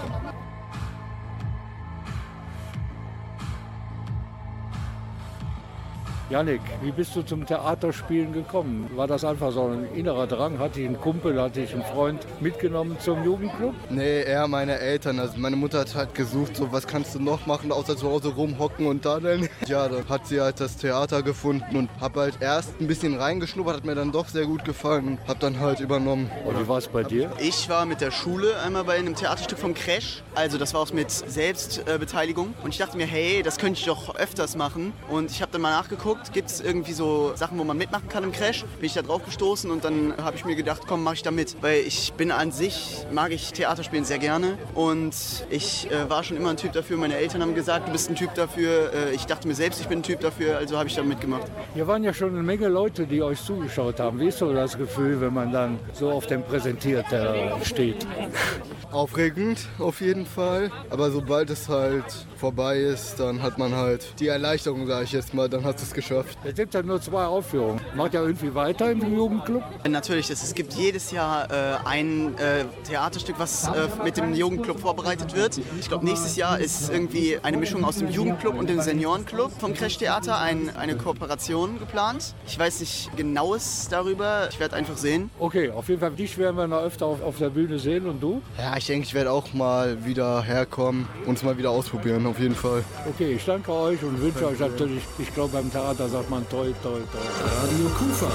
Janik, 6.32 6.62
wie 6.82 6.94
bist 6.94 7.14
du 7.14 7.24
zum 7.24 7.46
Theaterspielen 7.46 8.32
gekommen? 8.32 8.90
War 8.96 9.06
das 9.06 9.26
einfach 9.26 9.52
so 9.52 9.68
ein 9.68 9.86
innerer 9.94 10.28
Drang? 10.28 10.60
Hatte 10.60 10.80
ich 10.80 10.88
einen 10.88 10.98
Kumpel, 10.98 11.42
hatte 11.42 11.60
ich 11.60 11.74
einen 11.74 11.84
Freund 11.84 12.26
mitgenommen 12.40 12.96
zum 13.02 13.22
Jugendclub? 13.26 13.74
Nee, 13.90 14.22
eher 14.24 14.48
meine 14.48 14.80
Eltern. 14.80 15.20
Also 15.20 15.34
meine 15.38 15.58
Mutter 15.58 15.80
hat 15.82 15.94
halt 15.94 16.16
gesucht, 16.16 16.56
so 16.56 16.72
was 16.72 16.88
kannst 16.88 17.16
du 17.16 17.20
noch 17.20 17.48
machen, 17.48 17.74
außer 17.74 17.98
zu 17.98 18.08
Hause 18.10 18.30
rumhocken 18.30 18.86
und 18.88 19.04
daddeln. 19.06 19.50
Ja, 19.68 19.88
da 19.88 20.04
hat 20.10 20.28
sie 20.28 20.42
halt 20.42 20.60
das 20.60 20.78
Theater 20.78 21.22
gefunden 21.22 21.76
und 21.76 21.90
hab 22.00 22.16
halt 22.16 22.38
erst 22.42 22.80
ein 22.82 22.88
bisschen 22.88 23.16
reingeschnuppert, 23.16 23.78
hat 23.78 23.86
mir 23.86 23.96
dann 23.96 24.12
doch 24.12 24.28
sehr 24.28 24.46
gut 24.46 24.66
gefallen 24.66 25.08
und 25.08 25.28
hab 25.28 25.40
dann 25.40 25.60
halt 25.60 25.80
übernommen. 25.80 26.30
Und 26.46 26.60
wie 26.60 26.68
war 26.68 26.78
es 26.78 26.88
bei 26.88 27.04
dir? 27.04 27.32
Ich 27.40 27.70
war 27.70 27.86
mit 27.86 28.02
der 28.02 28.12
Schule 28.12 28.60
einmal 28.66 28.84
bei 28.86 28.96
einem 28.96 29.16
Theaterstück 29.16 29.60
vom 29.60 29.74
Crash. 29.74 30.24
Also 30.34 30.58
das 30.58 30.74
war 30.74 30.82
auch 30.82 30.92
mit 30.94 31.12
Selbstbeteiligung. 31.12 32.54
Und 32.64 32.70
ich 32.72 32.78
dachte 32.80 32.98
mir, 32.98 33.06
hey, 33.06 33.44
das 33.44 33.58
könnte 33.58 33.80
ich 33.80 33.86
doch 33.86 34.16
öfters 34.16 34.56
machen. 34.56 34.94
Und 35.10 35.30
ich 35.32 35.42
habe 35.42 35.52
dann 35.52 35.62
mal 35.62 35.72
nachgeguckt 35.72 36.21
gibt 36.34 36.50
es 36.50 36.62
irgendwie 36.62 36.94
so 36.94 37.34
Sachen, 37.36 37.58
wo 37.58 37.64
man 37.64 37.78
mitmachen 37.78 38.08
kann 38.08 38.24
im 38.24 38.32
Crash. 38.32 38.64
Bin 38.80 38.86
ich 38.86 38.94
da 38.94 39.02
drauf 39.02 39.24
gestoßen 39.26 39.70
und 39.72 39.84
dann 39.84 40.14
habe 40.22 40.36
ich 40.36 40.46
mir 40.46 40.56
gedacht, 40.56 40.84
komm, 40.88 41.04
mache 41.04 41.16
ich 41.16 41.24
da 41.24 41.32
mit. 41.32 41.58
Weil 41.62 41.82
ich 41.82 42.14
bin 42.14 42.32
an 42.32 42.52
sich, 42.52 43.06
mag 43.12 43.32
ich 43.32 43.54
Theaterspielen 43.54 44.06
sehr 44.06 44.20
gerne 44.20 44.58
und 44.76 45.16
ich 45.50 45.90
äh, 45.92 46.10
war 46.10 46.24
schon 46.24 46.38
immer 46.38 46.50
ein 46.52 46.58
Typ 46.58 46.74
dafür. 46.74 46.98
Meine 46.98 47.16
Eltern 47.16 47.42
haben 47.42 47.56
gesagt, 47.56 47.88
du 47.88 47.92
bist 47.92 48.10
ein 48.10 48.16
Typ 48.16 48.34
dafür. 48.36 48.94
Äh, 48.94 49.16
ich 49.16 49.26
dachte 49.26 49.48
mir 49.48 49.56
selbst, 49.56 49.82
ich 49.82 49.88
bin 49.88 50.00
ein 50.00 50.04
Typ 50.04 50.20
dafür, 50.20 50.58
also 50.58 50.78
habe 50.78 50.88
ich 50.90 50.96
da 50.96 51.04
mitgemacht. 51.04 51.52
Hier 51.74 51.88
waren 51.88 52.04
ja 52.04 52.14
schon 52.14 52.30
eine 52.30 52.44
Menge 52.44 52.68
Leute, 52.68 53.08
die 53.08 53.22
euch 53.22 53.42
zugeschaut 53.44 54.00
haben. 54.00 54.20
Wie 54.20 54.28
ist 54.28 54.38
so 54.38 54.54
das 54.54 54.78
Gefühl, 54.78 55.20
wenn 55.22 55.34
man 55.34 55.52
dann 55.52 55.80
so 55.94 56.12
auf 56.12 56.28
dem 56.28 56.44
Präsentierter 56.44 57.58
steht? 57.64 58.06
Aufregend 58.92 59.68
auf 59.80 60.02
jeden 60.02 60.26
Fall. 60.26 60.72
Aber 60.90 61.12
sobald 61.12 61.50
es 61.50 61.70
halt 61.70 62.06
vorbei 62.38 62.78
ist, 62.80 63.20
dann 63.20 63.42
hat 63.42 63.58
man 63.58 63.76
halt 63.76 64.20
die 64.20 64.28
Erleichterung, 64.28 64.88
sage 64.88 65.06
ich 65.06 65.12
jetzt 65.12 65.34
mal, 65.34 65.48
dann 65.48 65.64
hast 65.64 65.80
du 65.80 65.84
es 65.84 65.94
geschafft. 65.94 66.11
Es 66.44 66.56
gibt 66.56 66.74
ja 66.74 66.84
nur 66.84 67.02
zwei 67.02 67.26
Aufführungen. 67.26 67.80
Macht 67.96 68.14
ja 68.14 68.22
irgendwie 68.22 68.54
weiter 68.54 68.92
im 68.92 69.16
Jugendclub? 69.16 69.64
Natürlich, 69.88 70.30
es, 70.30 70.44
es 70.44 70.54
gibt 70.54 70.74
jedes 70.74 71.12
Jahr 71.12 71.50
äh, 71.50 71.78
ein 71.86 72.38
äh, 72.38 72.66
Theaterstück, 72.84 73.36
was 73.38 73.68
äh, 73.68 73.88
mit 74.04 74.18
dem 74.18 74.34
Jugendclub 74.34 74.80
vorbereitet 74.80 75.36
wird. 75.36 75.60
Ich 75.80 75.88
glaube, 75.88 76.06
nächstes 76.06 76.36
Jahr 76.36 76.60
ist 76.60 76.90
irgendwie 76.92 77.40
eine 77.42 77.58
Mischung 77.58 77.84
aus 77.86 77.98
dem 77.98 78.10
Jugendclub 78.10 78.58
und 78.58 78.70
dem 78.70 78.82
Seniorenclub 78.82 79.52
vom 79.60 79.74
Crash 79.74 79.98
Theater 79.98 80.40
ein, 80.40 80.76
eine 80.76 80.96
Kooperation 80.96 81.80
geplant. 81.80 82.36
Ich 82.48 82.58
weiß 82.60 82.82
nicht 82.82 83.16
genaues 83.16 83.88
darüber, 83.90 84.50
ich 84.52 84.60
werde 84.60 84.76
einfach 84.76 84.98
sehen. 84.98 85.30
Okay, 85.40 85.70
auf 85.70 85.88
jeden 85.90 86.02
Fall, 86.02 86.12
dich 86.12 86.38
werden 86.38 86.58
wir 86.58 86.68
noch 86.68 86.82
öfter 86.82 87.06
auf, 87.06 87.22
auf 87.24 87.38
der 87.38 87.50
Bühne 87.50 87.80
sehen 87.80 88.08
und 88.08 88.22
du? 88.22 88.42
Ja, 88.58 88.76
ich 88.78 88.86
denke, 88.86 89.06
ich 89.06 89.14
werde 89.14 89.32
auch 89.32 89.54
mal 89.54 90.06
wieder 90.06 90.42
herkommen 90.42 91.08
und 91.26 91.38
es 91.38 91.44
mal 91.44 91.58
wieder 91.58 91.72
ausprobieren, 91.72 92.26
auf 92.26 92.40
jeden 92.40 92.56
Fall. 92.56 92.84
Okay, 93.10 93.34
ich 93.34 93.46
danke 93.46 93.72
euch 93.72 94.04
und 94.04 94.22
wünsche 94.22 94.48
euch 94.48 94.60
natürlich, 94.60 95.04
ich 95.18 95.34
glaube 95.34 95.54
beim 95.54 95.72
Theater 95.72 96.01
sagt 96.10 96.30
man 96.30 96.46
toll, 96.50 96.74
toll, 96.82 97.04
toll. 97.12 97.22
Radio 97.62 97.90
Kufa. 97.98 98.32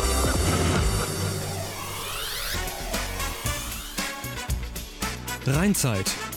Rheinzeit. 5.47 6.36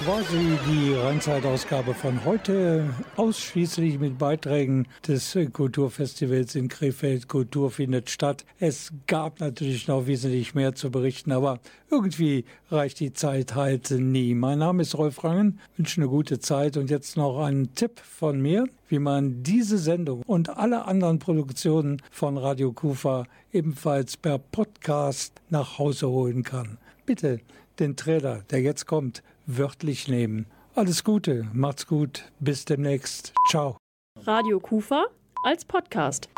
Sie 0.00 0.58
die 0.66 0.94
Rheinzeitausgabe 0.94 1.92
von 1.92 2.24
heute 2.24 2.88
ausschließlich 3.16 3.98
mit 3.98 4.16
Beiträgen 4.16 4.88
des 5.06 5.36
Kulturfestivals 5.52 6.54
in 6.54 6.68
Krefeld. 6.68 7.28
Kultur 7.28 7.70
findet 7.70 8.08
statt. 8.08 8.46
Es 8.58 8.92
gab 9.06 9.40
natürlich 9.40 9.88
noch 9.88 10.06
wesentlich 10.06 10.54
mehr 10.54 10.74
zu 10.74 10.90
berichten, 10.90 11.32
aber 11.32 11.60
irgendwie 11.90 12.46
reicht 12.70 12.98
die 13.00 13.12
Zeit 13.12 13.54
halt 13.54 13.90
nie. 13.90 14.34
Mein 14.34 14.60
Name 14.60 14.82
ist 14.82 14.96
Rolf 14.96 15.22
Rangen, 15.22 15.60
wünsche 15.76 16.00
eine 16.00 16.08
gute 16.08 16.38
Zeit 16.38 16.78
und 16.78 16.88
jetzt 16.88 17.18
noch 17.18 17.38
ein 17.44 17.74
Tipp 17.74 18.00
von 18.00 18.40
mir, 18.40 18.66
wie 18.88 18.98
man 18.98 19.42
diese 19.42 19.76
Sendung 19.76 20.22
und 20.26 20.48
alle 20.48 20.86
anderen 20.86 21.18
Produktionen 21.18 22.00
von 22.10 22.38
Radio 22.38 22.72
Kufa 22.72 23.26
ebenfalls 23.52 24.16
per 24.16 24.38
Podcast 24.38 25.34
nach 25.50 25.78
Hause 25.78 26.08
holen 26.08 26.42
kann. 26.42 26.78
Bitte 27.04 27.40
den 27.78 27.96
Trailer, 27.96 28.42
der 28.50 28.60
jetzt 28.60 28.86
kommt, 28.86 29.22
wörtlich 29.56 30.08
nehmen. 30.08 30.46
Alles 30.74 31.04
Gute, 31.04 31.48
macht's 31.52 31.86
gut, 31.86 32.24
bis 32.38 32.64
demnächst. 32.64 33.32
Ciao. 33.48 33.76
Radio 34.24 34.60
Kufa 34.60 35.06
als 35.44 35.64
Podcast. 35.64 36.28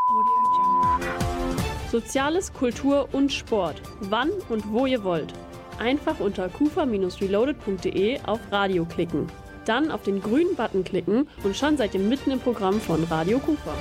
Soziales, 1.90 2.52
Kultur 2.52 3.08
und 3.12 3.32
Sport. 3.32 3.82
Wann 4.00 4.30
und 4.48 4.72
wo 4.72 4.86
ihr 4.86 5.04
wollt. 5.04 5.32
Einfach 5.78 6.20
unter 6.20 6.48
kufa-reloaded.de 6.48 8.20
auf 8.22 8.40
Radio 8.50 8.84
klicken. 8.84 9.26
Dann 9.66 9.90
auf 9.90 10.02
den 10.02 10.20
grünen 10.22 10.56
Button 10.56 10.84
klicken 10.84 11.28
und 11.44 11.56
schon 11.56 11.76
seid 11.76 11.94
ihr 11.94 12.00
mitten 12.00 12.30
im 12.30 12.40
Programm 12.40 12.80
von 12.80 13.04
Radio 13.04 13.38
Kufa. 13.38 13.74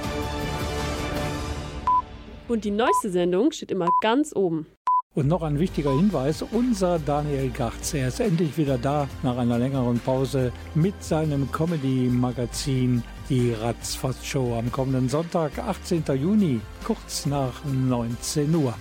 Und 2.47 2.65
die 2.65 2.71
neueste 2.71 3.09
Sendung 3.09 3.51
steht 3.51 3.71
immer 3.71 3.87
ganz 4.01 4.35
oben. 4.35 4.67
Und 5.13 5.27
noch 5.27 5.43
ein 5.43 5.59
wichtiger 5.59 5.91
Hinweis, 5.91 6.41
unser 6.41 6.97
Daniel 6.97 7.49
Gartz, 7.49 7.93
er 7.93 8.07
ist 8.07 8.21
endlich 8.21 8.57
wieder 8.57 8.77
da 8.77 9.09
nach 9.23 9.35
einer 9.35 9.59
längeren 9.59 9.99
Pause 9.99 10.53
mit 10.73 11.03
seinem 11.03 11.51
Comedy-Magazin 11.51 13.03
Die 13.27 13.51
Ratzfatz-Show 13.51 14.55
am 14.57 14.71
kommenden 14.71 15.09
Sonntag, 15.09 15.59
18. 15.59 16.05
Juni, 16.15 16.61
kurz 16.85 17.25
nach 17.25 17.65
19 17.65 18.55
Uhr. 18.55 18.73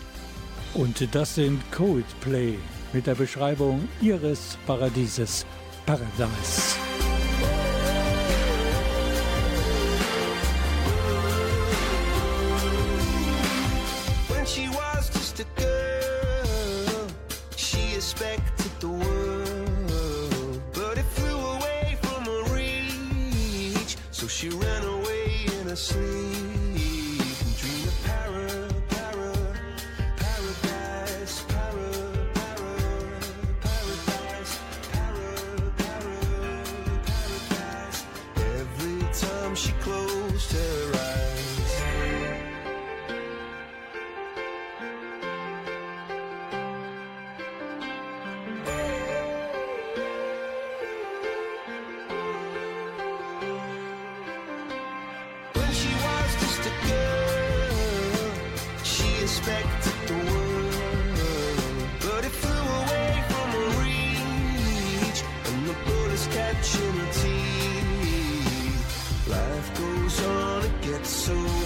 Und 0.75 1.13
das 1.13 1.35
sind 1.35 1.61
Coldplay 1.73 2.55
mit 2.93 3.09
der 3.09 3.17
Beschreibung 3.17 3.89
ihres 4.01 4.57
Paradieses, 4.69 5.45
Paradise. 5.85 6.77
Expected 59.31 59.95
the 60.09 60.15
world, 60.33 61.89
but 62.01 62.25
it 62.25 62.33
flew 62.43 62.65
away 62.83 63.11
from 63.31 63.49
her 63.57 63.69
reach, 63.81 65.21
and 65.47 65.61
the 65.69 65.75
bullets 65.87 66.27
catching 66.35 66.95
her 67.01 67.13
teeth. 67.23 68.83
Life 69.29 69.69
goes 69.79 70.17
on, 70.27 70.65
it 70.65 70.77
gets 70.83 71.11
so 71.11 71.60